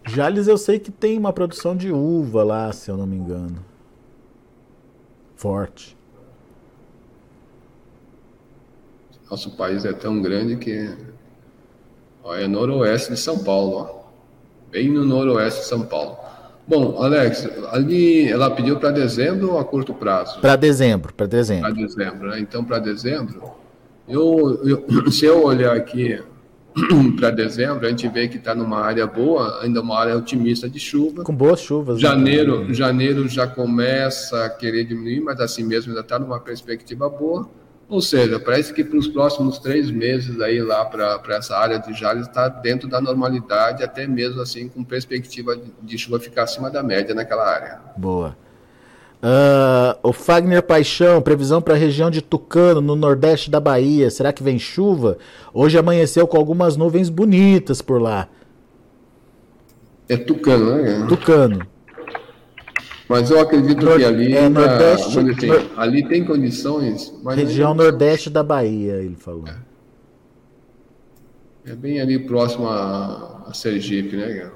Jales 0.06 0.48
eu 0.48 0.58
sei 0.58 0.80
que 0.80 0.90
tem 0.90 1.16
uma 1.16 1.32
produção 1.32 1.76
de 1.76 1.92
uva 1.92 2.42
lá, 2.42 2.72
se 2.72 2.90
eu 2.90 2.96
não 2.96 3.06
me 3.06 3.16
engano. 3.16 3.64
Forte. 5.36 5.96
Nosso 9.30 9.56
país 9.56 9.84
é 9.84 9.92
tão 9.92 10.20
grande 10.20 10.56
que 10.56 10.92
Ó, 12.22 12.34
é 12.34 12.46
noroeste 12.46 13.12
de 13.12 13.18
São 13.18 13.38
Paulo, 13.38 13.76
ó. 13.76 14.70
bem 14.70 14.88
no 14.88 15.04
noroeste 15.04 15.60
de 15.60 15.66
São 15.66 15.82
Paulo. 15.82 16.16
Bom, 16.66 17.02
Alex, 17.02 17.48
ali 17.72 18.28
ela 18.28 18.50
pediu 18.50 18.78
para 18.78 18.90
dezembro 18.90 19.52
ou 19.52 19.58
a 19.58 19.64
curto 19.64 19.92
prazo? 19.92 20.40
Para 20.40 20.54
dezembro, 20.54 21.12
para 21.12 21.26
dezembro. 21.26 21.62
Para 21.62 21.74
dezembro, 21.74 22.28
né? 22.28 22.38
Então, 22.38 22.64
para 22.64 22.78
dezembro, 22.78 23.42
eu, 24.08 24.60
eu, 24.64 24.84
se 25.10 25.24
eu 25.24 25.42
olhar 25.44 25.74
aqui 25.74 26.20
para 27.18 27.30
dezembro, 27.30 27.86
a 27.86 27.90
gente 27.90 28.06
vê 28.08 28.28
que 28.28 28.36
está 28.36 28.54
numa 28.54 28.80
área 28.80 29.06
boa, 29.06 29.62
ainda 29.62 29.80
uma 29.80 29.98
área 29.98 30.16
otimista 30.16 30.68
de 30.68 30.78
chuva. 30.78 31.24
Com 31.24 31.34
boas 31.34 31.60
chuvas. 31.60 31.96
Né? 31.96 32.02
Janeiro, 32.02 32.64
né? 32.64 32.74
janeiro 32.74 33.28
já 33.28 33.46
começa 33.46 34.44
a 34.44 34.50
querer 34.50 34.84
diminuir, 34.84 35.20
mas 35.20 35.40
assim 35.40 35.64
mesmo 35.64 35.90
ainda 35.90 36.02
está 36.02 36.18
numa 36.18 36.38
perspectiva 36.38 37.08
boa. 37.08 37.48
Ou 37.90 38.00
seja, 38.00 38.38
parece 38.38 38.72
que 38.72 38.84
para 38.84 38.96
os 38.96 39.08
próximos 39.08 39.58
três 39.58 39.90
meses 39.90 40.40
aí 40.40 40.62
lá 40.62 40.84
para 40.84 41.20
essa 41.30 41.56
área 41.56 41.76
de 41.76 41.92
Jales 41.92 42.28
está 42.28 42.48
dentro 42.48 42.88
da 42.88 43.00
normalidade, 43.00 43.82
até 43.82 44.06
mesmo 44.06 44.40
assim 44.40 44.68
com 44.68 44.84
perspectiva 44.84 45.56
de, 45.56 45.72
de 45.82 45.98
chuva 45.98 46.20
ficar 46.20 46.44
acima 46.44 46.70
da 46.70 46.84
média 46.84 47.12
naquela 47.12 47.44
área. 47.44 47.80
Boa. 47.96 48.36
Uh, 49.20 49.98
o 50.04 50.12
Fagner 50.12 50.62
Paixão, 50.62 51.20
previsão 51.20 51.60
para 51.60 51.74
a 51.74 51.76
região 51.76 52.12
de 52.12 52.22
Tucano, 52.22 52.80
no 52.80 52.94
nordeste 52.94 53.50
da 53.50 53.58
Bahia. 53.58 54.08
Será 54.08 54.32
que 54.32 54.42
vem 54.42 54.56
chuva? 54.56 55.18
Hoje 55.52 55.76
amanheceu 55.76 56.28
com 56.28 56.36
algumas 56.36 56.76
nuvens 56.76 57.10
bonitas 57.10 57.82
por 57.82 58.00
lá. 58.00 58.28
É 60.08 60.16
Tucano, 60.16 60.76
né? 60.76 61.06
Tucano. 61.08 61.66
Mas 63.10 63.28
eu 63.28 63.40
acredito 63.40 63.84
Nord... 63.84 63.98
que 63.98 64.04
ali, 64.04 64.36
é, 64.36 64.48
nordeste, 64.48 65.18
assim, 65.18 65.68
ali 65.76 66.06
tem 66.06 66.24
condições. 66.24 67.12
região 67.34 67.74
nordeste 67.74 68.30
da 68.30 68.40
Bahia, 68.40 69.02
ele 69.02 69.16
falou. 69.16 69.46
É, 71.66 71.72
é 71.72 71.74
bem 71.74 72.00
ali 72.00 72.20
próximo 72.20 72.68
a, 72.68 73.46
a 73.48 73.52
Sergipe, 73.52 74.14
né? 74.16 74.48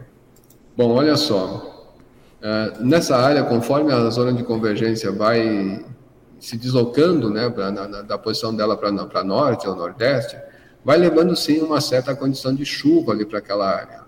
Bom, 0.77 0.93
olha 0.93 1.17
só. 1.17 1.97
É, 2.41 2.75
nessa 2.79 3.17
área, 3.17 3.43
conforme 3.43 3.93
a 3.93 4.09
zona 4.11 4.33
de 4.33 4.45
convergência 4.45 5.11
vai 5.11 5.85
se 6.39 6.57
deslocando, 6.57 7.31
né, 7.31 7.51
pra, 7.51 7.73
na, 7.73 7.89
na, 7.89 8.03
da 8.03 8.17
posição 8.17 8.55
dela 8.55 8.77
para 8.77 9.25
norte 9.25 9.67
ou 9.67 9.75
nordeste, 9.75 10.37
vai 10.85 10.97
levando 10.97 11.35
sim 11.35 11.61
uma 11.61 11.81
certa 11.81 12.15
condição 12.15 12.55
de 12.55 12.65
chuva 12.65 13.11
ali 13.11 13.27
para 13.27 13.41
aquela 13.41 13.69
área, 13.69 14.03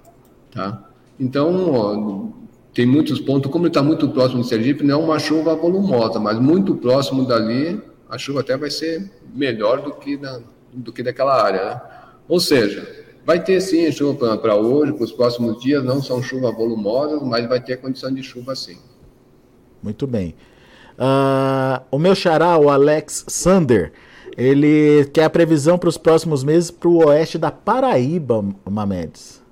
tá? 0.52 0.84
Então, 1.18 1.72
ó, 1.72 2.45
tem 2.76 2.84
muitos 2.84 3.18
pontos, 3.18 3.50
como 3.50 3.64
ele 3.64 3.70
está 3.70 3.82
muito 3.82 4.06
próximo 4.10 4.42
de 4.42 4.48
Sergipe, 4.48 4.84
não 4.84 5.00
é 5.00 5.02
uma 5.02 5.18
chuva 5.18 5.56
volumosa, 5.56 6.20
mas 6.20 6.38
muito 6.38 6.74
próximo 6.74 7.24
dali, 7.24 7.80
a 8.06 8.18
chuva 8.18 8.40
até 8.40 8.54
vai 8.54 8.70
ser 8.70 9.10
melhor 9.34 9.80
do 9.80 9.94
que, 9.94 10.18
da, 10.18 10.40
do 10.74 10.92
que 10.92 11.02
daquela 11.02 11.42
área. 11.42 11.64
Né? 11.64 11.80
Ou 12.28 12.38
seja, 12.38 12.86
vai 13.24 13.42
ter 13.42 13.62
sim 13.62 13.90
chuva 13.90 14.36
para 14.36 14.56
hoje, 14.56 14.92
para 14.92 15.04
os 15.04 15.10
próximos 15.10 15.58
dias, 15.58 15.82
não 15.82 16.02
são 16.02 16.22
chuvas 16.22 16.54
volumosas, 16.54 17.22
mas 17.22 17.48
vai 17.48 17.62
ter 17.62 17.78
condição 17.78 18.12
de 18.12 18.22
chuva 18.22 18.54
sim. 18.54 18.76
Muito 19.82 20.06
bem. 20.06 20.34
Uh, 20.98 21.82
o 21.90 21.98
meu 21.98 22.14
xará, 22.14 22.58
o 22.58 22.68
Alex 22.68 23.24
Sander, 23.26 23.90
ele 24.36 25.06
quer 25.14 25.24
a 25.24 25.30
previsão 25.30 25.78
para 25.78 25.88
os 25.88 25.96
próximos 25.96 26.44
meses 26.44 26.70
para 26.70 26.90
o 26.90 27.06
oeste 27.06 27.38
da 27.38 27.50
Paraíba, 27.50 28.44
Mamedes. 28.70 29.42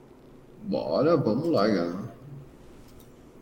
Bora, 0.63 1.17
vamos 1.17 1.49
lá, 1.49 1.67
galera 1.67 2.14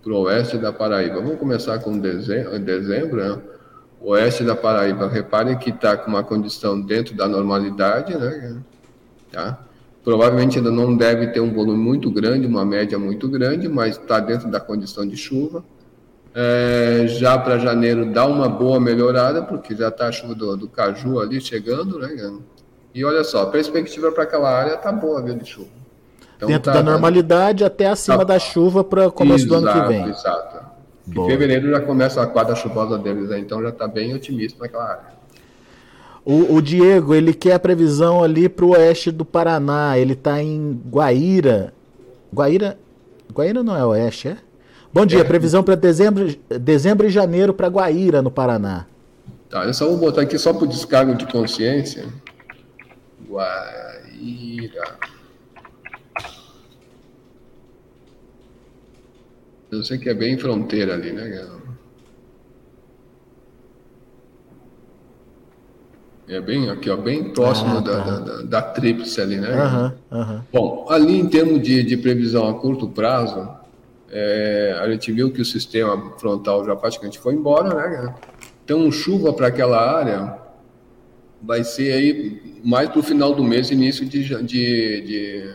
para 0.03 0.13
o 0.13 0.23
oeste 0.23 0.59
da 0.59 0.73
Paraíba. 0.73 1.21
Vamos 1.21 1.39
começar 1.39 1.79
com 1.79 1.99
dezembro, 1.99 2.59
dezembro 2.59 3.17
né? 3.17 3.41
Oeste 4.01 4.43
da 4.43 4.57
Paraíba, 4.57 5.09
reparem 5.09 5.57
que 5.57 5.71
está 5.71 5.97
com 5.97 6.11
uma 6.11 6.25
condição 6.25 6.81
dentro 6.81 7.15
da 7.15 7.29
normalidade, 7.29 8.17
né? 8.17 8.61
Tá? 9.31 9.61
Provavelmente 10.03 10.59
ainda 10.59 10.73
não 10.73 10.97
deve 10.97 11.29
ter 11.29 11.39
um 11.39 11.53
volume 11.53 11.79
muito 11.79 12.11
grande, 12.11 12.47
uma 12.47 12.65
média 12.65 12.99
muito 12.99 13.29
grande, 13.29 13.69
mas 13.69 13.97
está 13.97 14.19
dentro 14.19 14.51
da 14.51 14.59
condição 14.59 15.07
de 15.07 15.17
chuva. 15.17 15.65
É, 16.35 17.05
já 17.07 17.39
para 17.39 17.59
janeiro 17.59 18.11
dá 18.11 18.27
uma 18.27 18.49
boa 18.49 18.81
melhorada, 18.81 19.43
porque 19.43 19.77
já 19.77 19.89
está 19.89 20.09
a 20.09 20.13
chuva 20.13 20.35
do, 20.35 20.57
do, 20.57 20.69
Caju 20.69 21.21
ali 21.21 21.41
chegando, 21.41 21.99
né? 21.99 22.33
E 22.93 23.05
olha 23.05 23.23
só, 23.23 23.43
a 23.43 23.47
perspectiva 23.47 24.11
para 24.11 24.25
aquela 24.25 24.51
área 24.51 24.75
está 24.75 24.91
boa, 24.91 25.23
viu, 25.23 25.35
de 25.37 25.45
chuva. 25.45 25.82
Então, 26.43 26.49
Dentro 26.49 26.73
tá, 26.73 26.83
da 26.83 26.91
normalidade 26.91 27.65
até 27.65 27.87
acima 27.87 28.19
tá, 28.19 28.25
da 28.25 28.39
chuva 28.39 28.83
para 28.83 29.09
começo 29.13 29.47
exato, 29.47 29.63
do 29.63 29.69
ano 29.69 29.81
que 29.81 29.89
vem. 29.89 30.09
Exato. 30.09 30.67
Em 31.09 31.27
fevereiro 31.27 31.71
já 31.71 31.81
começa 31.81 32.21
a 32.21 32.27
quadra 32.27 32.57
chuvosa 32.57 32.99
deles, 32.99 33.29
né? 33.29 33.39
então 33.39 33.63
já 33.63 33.69
está 33.69 33.87
bem 33.87 34.13
otimista 34.13 34.59
naquela 34.61 34.91
área. 34.91 35.13
O, 36.25 36.55
o, 36.55 36.63
Diego, 36.63 37.15
ele 37.15 37.33
quer 37.33 37.55
a 37.55 37.59
previsão 37.59 38.23
ali 38.23 38.49
para 38.49 38.65
o 38.65 38.71
oeste 38.71 39.11
do 39.11 39.25
Paraná. 39.25 39.97
Ele 39.99 40.13
está 40.15 40.43
em 40.43 40.81
Guaíra. 40.89 41.73
Guaíra. 42.33 42.79
Guaíra 43.33 43.63
não 43.63 43.77
é 43.77 43.85
oeste, 43.85 44.29
é? 44.29 44.37
Bom 44.93 45.07
dia, 45.07 45.21
é. 45.21 45.25
previsão 45.25 45.63
para 45.63 45.75
dezembro, 45.75 46.37
dezembro 46.61 47.07
e 47.07 47.11
janeiro 47.11 47.55
para 47.55 47.69
Guaíra, 47.69 48.21
no 48.21 48.31
Paraná. 48.31 48.87
Tá, 49.49 49.65
eu 49.65 49.75
só 49.75 49.87
vou 49.87 49.97
botar 49.97 50.23
aqui 50.23 50.39
só 50.39 50.53
para 50.53 50.65
o 50.65 50.67
descargo 50.67 51.15
de 51.15 51.27
consciência. 51.27 52.07
Guaíra. 53.29 55.12
Eu 59.73 59.83
sei 59.83 59.97
que 59.97 60.11
é 60.11 60.13
bem 60.13 60.37
fronteira 60.37 60.93
ali, 60.93 61.13
né? 61.13 61.49
É 66.29 66.41
bem 66.43 66.69
aqui, 66.69 66.91
ó, 66.91 66.97
bem 66.97 67.33
próximo 67.33 67.79
ah, 67.79 67.83
tá. 67.83 67.99
da, 67.99 68.19
da, 68.19 68.43
da, 68.43 68.63
tríplice 68.63 69.19
ali, 69.19 69.37
né? 69.37 69.49
Uhum, 70.11 70.19
uhum. 70.19 70.41
Bom, 70.53 70.87
ali 70.91 71.19
em 71.19 71.27
termos 71.27 71.63
de, 71.63 71.83
de 71.83 71.97
previsão 71.97 72.47
a 72.49 72.55
curto 72.55 72.87
prazo, 72.87 73.49
é, 74.11 74.77
a 74.79 74.91
gente 74.91 75.11
viu 75.11 75.33
que 75.33 75.41
o 75.41 75.45
sistema 75.45 76.19
frontal 76.19 76.67
já 76.67 76.77
praticamente 76.77 77.19
foi 77.19 77.33
embora, 77.33 77.75
né? 77.75 78.15
Então, 78.63 78.93
chuva 78.93 79.33
para 79.33 79.47
aquela 79.47 79.81
área 79.81 80.39
vai 81.43 81.65
ser 81.65 81.93
aí 81.93 82.61
mais 82.63 82.91
para 82.91 83.01
o 83.01 83.03
final 83.03 83.35
do 83.35 83.43
mês, 83.43 83.71
início 83.71 84.05
de, 84.05 84.23
de, 84.23 85.01
de, 85.01 85.55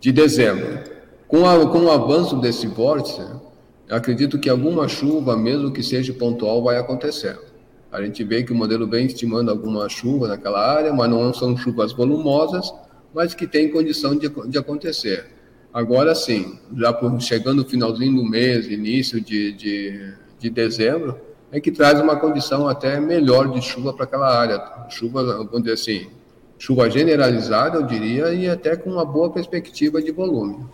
de 0.00 0.12
dezembro. 0.12 0.95
Com, 1.28 1.44
a, 1.44 1.68
com 1.68 1.80
o 1.80 1.90
avanço 1.90 2.36
desse 2.36 2.68
vórtice, 2.68 3.20
acredito 3.90 4.38
que 4.38 4.48
alguma 4.48 4.86
chuva, 4.86 5.36
mesmo 5.36 5.72
que 5.72 5.82
seja 5.82 6.12
pontual, 6.12 6.62
vai 6.62 6.78
acontecer. 6.78 7.36
A 7.90 8.00
gente 8.02 8.22
vê 8.22 8.44
que 8.44 8.52
o 8.52 8.54
modelo 8.54 8.86
vem 8.86 9.06
estimando 9.06 9.50
alguma 9.50 9.88
chuva 9.88 10.28
naquela 10.28 10.60
área, 10.60 10.92
mas 10.92 11.10
não 11.10 11.32
são 11.34 11.56
chuvas 11.56 11.92
volumosas, 11.92 12.72
mas 13.12 13.34
que 13.34 13.46
tem 13.46 13.70
condição 13.70 14.16
de, 14.16 14.28
de 14.48 14.58
acontecer. 14.58 15.26
Agora 15.72 16.14
sim, 16.14 16.58
já 16.76 16.92
por, 16.92 17.20
chegando 17.20 17.62
no 17.62 17.68
finalzinho 17.68 18.16
do 18.16 18.24
mês, 18.24 18.66
início 18.66 19.20
de, 19.20 19.52
de, 19.52 20.14
de 20.38 20.50
dezembro, 20.50 21.18
é 21.50 21.60
que 21.60 21.72
traz 21.72 22.00
uma 22.00 22.16
condição 22.16 22.68
até 22.68 23.00
melhor 23.00 23.50
de 23.50 23.60
chuva 23.60 23.92
para 23.92 24.04
aquela 24.04 24.28
área. 24.28 24.62
Chuva, 24.90 25.24
vamos 25.24 25.62
dizer 25.62 25.72
assim, 25.72 26.06
chuva 26.58 26.88
generalizada, 26.88 27.78
eu 27.78 27.82
diria, 27.82 28.32
e 28.32 28.48
até 28.48 28.76
com 28.76 28.90
uma 28.90 29.04
boa 29.04 29.30
perspectiva 29.30 30.00
de 30.00 30.12
volume. 30.12 30.64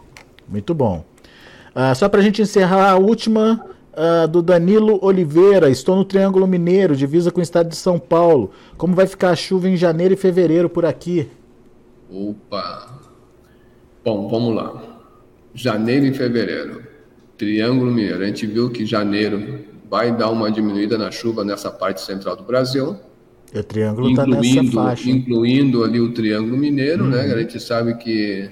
Muito 0.53 0.75
bom. 0.75 1.03
Uh, 1.75 1.95
só 1.97 2.11
para 2.11 2.21
a 2.21 2.23
gente 2.23 2.43
encerrar 2.43 2.91
a 2.91 2.97
última 2.97 3.65
uh, 3.95 4.29
do 4.29 4.43
Danilo 4.43 5.03
Oliveira. 5.03 5.71
Estou 5.71 5.97
no 5.97 6.05
Triângulo 6.05 6.47
Mineiro, 6.47 6.95
divisa 6.95 7.31
com 7.31 7.41
o 7.41 7.43
estado 7.43 7.71
de 7.71 7.77
São 7.77 7.99
Paulo. 7.99 8.51
Como 8.77 8.95
vai 8.95 9.07
ficar 9.07 9.31
a 9.31 9.35
chuva 9.35 9.67
em 9.67 9.79
janeiro 9.79 10.12
e 10.12 10.17
fevereiro 10.17 10.69
por 10.69 10.85
aqui? 10.85 11.27
Opa! 12.11 13.01
Bom, 14.05 14.29
vamos 14.29 14.55
lá. 14.55 14.83
Janeiro 15.55 16.05
e 16.05 16.12
fevereiro. 16.12 16.83
Triângulo 17.38 17.91
Mineiro. 17.91 18.23
A 18.23 18.27
gente 18.27 18.47
viu 18.47 18.69
que 18.69 18.85
janeiro 18.85 19.61
vai 19.88 20.15
dar 20.15 20.29
uma 20.29 20.51
diminuída 20.51 20.99
na 20.99 21.11
chuva 21.11 21.43
nessa 21.45 21.71
parte 21.71 22.03
central 22.03 22.37
do 22.37 22.43
Brasil. 22.43 22.97
O 23.55 23.62
Triângulo 23.62 24.11
está 24.11 24.27
nessa 24.27 24.65
faixa. 24.65 25.09
Incluindo 25.09 25.83
ali 25.83 25.99
o 25.99 26.12
Triângulo 26.12 26.59
Mineiro, 26.59 27.05
né? 27.05 27.23
uhum. 27.23 27.29
né? 27.29 27.35
A 27.35 27.38
gente 27.38 27.59
sabe 27.59 27.95
que 27.95 28.51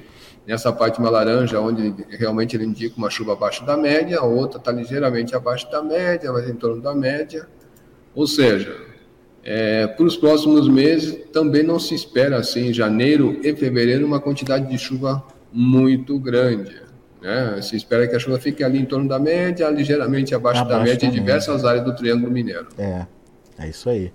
Nessa 0.51 0.73
parte 0.73 0.99
uma 0.99 1.09
laranja, 1.09 1.61
onde 1.61 1.95
realmente 2.09 2.57
ele 2.57 2.65
indica 2.65 2.97
uma 2.99 3.09
chuva 3.09 3.35
abaixo 3.35 3.65
da 3.65 3.77
média, 3.77 4.19
a 4.19 4.25
outra 4.25 4.59
está 4.59 4.73
ligeiramente 4.73 5.33
abaixo 5.33 5.71
da 5.71 5.81
média, 5.81 6.33
mas 6.33 6.51
em 6.51 6.55
torno 6.55 6.83
da 6.83 6.93
média. 6.93 7.47
Ou 8.17 8.27
seja, 8.27 8.77
é, 9.45 9.87
para 9.87 10.05
os 10.05 10.17
próximos 10.17 10.69
meses 10.69 11.17
também 11.33 11.63
não 11.63 11.79
se 11.79 11.95
espera 11.95 12.37
assim, 12.37 12.71
em 12.71 12.73
janeiro 12.73 13.39
e 13.45 13.55
fevereiro, 13.55 14.05
uma 14.05 14.19
quantidade 14.19 14.69
de 14.69 14.77
chuva 14.77 15.25
muito 15.53 16.19
grande. 16.19 16.83
Né? 17.23 17.63
Se 17.63 17.77
espera 17.77 18.09
que 18.09 18.17
a 18.17 18.19
chuva 18.19 18.41
fique 18.41 18.65
ali 18.65 18.81
em 18.81 18.85
torno 18.85 19.09
da 19.09 19.21
média, 19.21 19.71
ligeiramente 19.71 20.35
abaixo, 20.35 20.63
abaixo 20.63 20.79
da 20.81 20.85
média 20.85 21.07
em 21.07 21.13
diversas 21.13 21.65
áreas 21.65 21.85
do 21.85 21.95
Triângulo 21.95 22.33
Mineiro. 22.33 22.67
É, 22.77 23.07
é 23.57 23.69
isso 23.69 23.89
aí. 23.89 24.13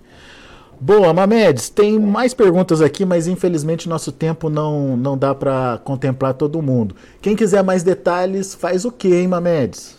Boa, 0.78 1.12
Mamedes, 1.12 1.70
tem 1.70 1.98
mais 1.98 2.34
perguntas 2.34 2.82
aqui, 2.82 3.04
mas 3.04 3.26
infelizmente 3.26 3.88
nosso 3.88 4.12
tempo 4.12 4.50
não, 4.50 4.96
não 4.96 5.16
dá 5.16 5.34
para 5.34 5.80
contemplar 5.82 6.34
todo 6.34 6.60
mundo. 6.60 6.94
Quem 7.22 7.34
quiser 7.34 7.64
mais 7.64 7.82
detalhes, 7.82 8.54
faz 8.54 8.84
o 8.84 8.92
que, 8.92 9.14
hein, 9.14 9.26
Mamedes? 9.26 9.96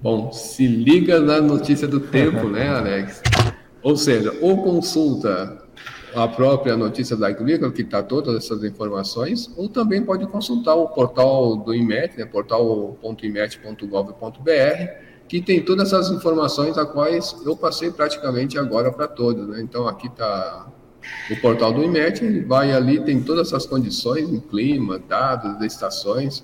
Bom, 0.00 0.32
se 0.32 0.66
liga 0.66 1.20
na 1.20 1.40
notícia 1.40 1.86
do 1.86 2.00
tempo, 2.00 2.48
né, 2.48 2.68
Alex? 2.74 3.22
Ou 3.82 3.96
seja, 3.96 4.34
ou 4.40 4.62
consulta 4.62 5.58
a 6.14 6.26
própria 6.26 6.76
notícia 6.76 7.16
da 7.16 7.28
Agrícola, 7.28 7.70
que 7.70 7.82
está 7.82 8.02
todas 8.02 8.34
essas 8.36 8.64
informações, 8.64 9.52
ou 9.56 9.68
também 9.68 10.02
pode 10.02 10.26
consultar 10.26 10.74
o 10.74 10.88
portal 10.88 11.56
do 11.56 11.74
IMET, 11.74 12.16
né, 12.16 12.24
portal.imet.gov.br, 12.24 15.07
que 15.28 15.42
tem 15.42 15.62
todas 15.62 15.92
essas 15.92 16.10
informações 16.10 16.78
a 16.78 16.86
quais 16.86 17.36
eu 17.44 17.54
passei 17.54 17.90
praticamente 17.90 18.58
agora 18.58 18.90
para 18.90 19.06
todos. 19.06 19.46
Né? 19.46 19.60
Então, 19.60 19.86
aqui 19.86 20.06
está 20.06 20.66
o 21.30 21.36
portal 21.40 21.72
do 21.72 21.82
IMET, 21.82 22.24
ele 22.24 22.40
vai 22.40 22.72
ali, 22.72 22.98
tem 23.04 23.22
todas 23.22 23.48
essas 23.48 23.66
condições, 23.66 24.28
em 24.28 24.40
clima, 24.40 24.98
dados, 24.98 25.60
estações. 25.64 26.42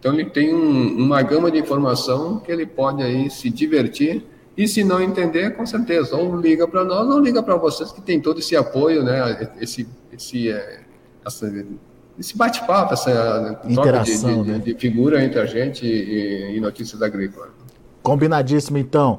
Então, 0.00 0.12
ele 0.12 0.28
tem 0.28 0.52
um, 0.52 0.96
uma 0.98 1.22
gama 1.22 1.50
de 1.50 1.58
informação 1.58 2.40
que 2.40 2.50
ele 2.50 2.66
pode 2.66 3.02
aí 3.02 3.30
se 3.30 3.48
divertir 3.48 4.24
e 4.56 4.68
se 4.68 4.84
não 4.84 5.00
entender, 5.00 5.56
com 5.56 5.64
certeza, 5.64 6.16
ou 6.16 6.36
liga 6.36 6.66
para 6.66 6.84
nós 6.84 7.08
ou 7.08 7.20
liga 7.20 7.42
para 7.42 7.56
vocês 7.56 7.90
que 7.90 8.00
tem 8.00 8.20
todo 8.20 8.40
esse 8.40 8.54
apoio, 8.56 9.02
né? 9.02 9.48
Esse, 9.60 9.86
esse, 10.12 10.50
é, 10.50 10.80
essa, 11.24 11.52
esse 12.18 12.36
bate-papo, 12.36 12.92
essa 12.92 13.60
Interação, 13.68 14.42
de, 14.42 14.44
de, 14.44 14.52
né? 14.52 14.58
de, 14.58 14.74
figura 14.74 15.24
entre 15.24 15.40
a 15.40 15.46
gente 15.46 15.84
e, 15.86 16.56
e 16.56 16.60
notícias 16.60 17.02
agrícolas. 17.02 17.63
Combinadíssimo, 18.04 18.76
então. 18.78 19.18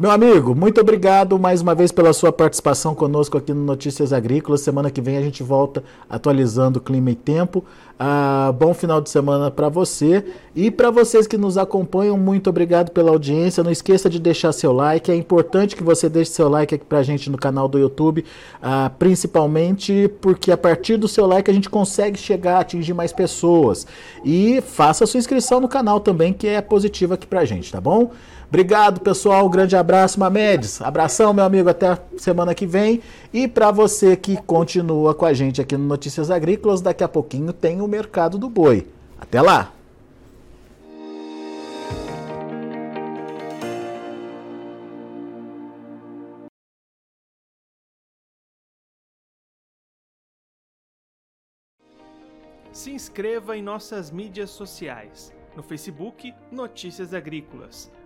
Meu 0.00 0.10
amigo, 0.10 0.54
muito 0.54 0.80
obrigado 0.80 1.38
mais 1.38 1.60
uma 1.60 1.74
vez 1.74 1.92
pela 1.92 2.14
sua 2.14 2.32
participação 2.32 2.94
conosco 2.94 3.36
aqui 3.36 3.52
no 3.52 3.62
Notícias 3.62 4.14
Agrícolas. 4.14 4.62
Semana 4.62 4.90
que 4.90 4.98
vem 4.98 5.18
a 5.18 5.20
gente 5.20 5.42
volta 5.42 5.84
atualizando 6.08 6.80
clima 6.80 7.10
e 7.10 7.14
tempo. 7.14 7.62
Ah, 7.98 8.50
bom 8.58 8.72
final 8.72 8.98
de 9.02 9.10
semana 9.10 9.50
para 9.50 9.68
você 9.68 10.24
e 10.56 10.70
para 10.70 10.90
vocês 10.90 11.26
que 11.26 11.36
nos 11.36 11.58
acompanham. 11.58 12.16
Muito 12.16 12.48
obrigado 12.48 12.92
pela 12.92 13.10
audiência. 13.10 13.62
Não 13.62 13.70
esqueça 13.70 14.08
de 14.08 14.18
deixar 14.18 14.52
seu 14.52 14.72
like. 14.72 15.12
É 15.12 15.14
importante 15.14 15.76
que 15.76 15.84
você 15.84 16.08
deixe 16.08 16.30
seu 16.30 16.48
like 16.48 16.74
aqui 16.74 16.84
para 16.86 17.02
gente 17.02 17.28
no 17.28 17.36
canal 17.36 17.68
do 17.68 17.78
YouTube, 17.78 18.24
ah, 18.62 18.90
principalmente 18.98 20.10
porque 20.22 20.50
a 20.50 20.56
partir 20.56 20.96
do 20.96 21.08
seu 21.08 21.26
like 21.26 21.50
a 21.50 21.52
gente 21.52 21.68
consegue 21.68 22.18
chegar 22.18 22.56
a 22.56 22.60
atingir 22.60 22.94
mais 22.94 23.12
pessoas. 23.12 23.86
E 24.24 24.62
faça 24.62 25.04
sua 25.04 25.18
inscrição 25.18 25.60
no 25.60 25.68
canal 25.68 26.00
também, 26.00 26.32
que 26.32 26.46
é 26.46 26.62
positiva 26.62 27.16
aqui 27.16 27.26
para 27.26 27.44
gente, 27.44 27.70
tá 27.70 27.82
bom? 27.82 28.12
Obrigado, 28.50 29.00
pessoal. 29.00 29.46
Um 29.46 29.48
grande 29.48 29.76
abraço, 29.76 30.18
Mamedes. 30.18 30.82
Abração, 30.82 31.32
meu 31.32 31.44
amigo. 31.44 31.70
Até 31.70 31.96
semana 32.18 32.52
que 32.52 32.66
vem. 32.66 33.00
E 33.32 33.46
para 33.46 33.70
você 33.70 34.16
que 34.16 34.36
continua 34.36 35.14
com 35.14 35.24
a 35.24 35.32
gente 35.32 35.60
aqui 35.60 35.76
no 35.76 35.84
Notícias 35.84 36.32
Agrícolas, 36.32 36.80
daqui 36.80 37.04
a 37.04 37.08
pouquinho 37.08 37.52
tem 37.52 37.80
o 37.80 37.86
Mercado 37.86 38.36
do 38.38 38.50
Boi. 38.50 38.88
Até 39.20 39.40
lá! 39.40 39.72
Se 52.72 52.90
inscreva 52.90 53.56
em 53.56 53.62
nossas 53.62 54.10
mídias 54.10 54.50
sociais. 54.50 55.32
No 55.54 55.62
Facebook, 55.62 56.34
Notícias 56.50 57.14
Agrícolas 57.14 57.90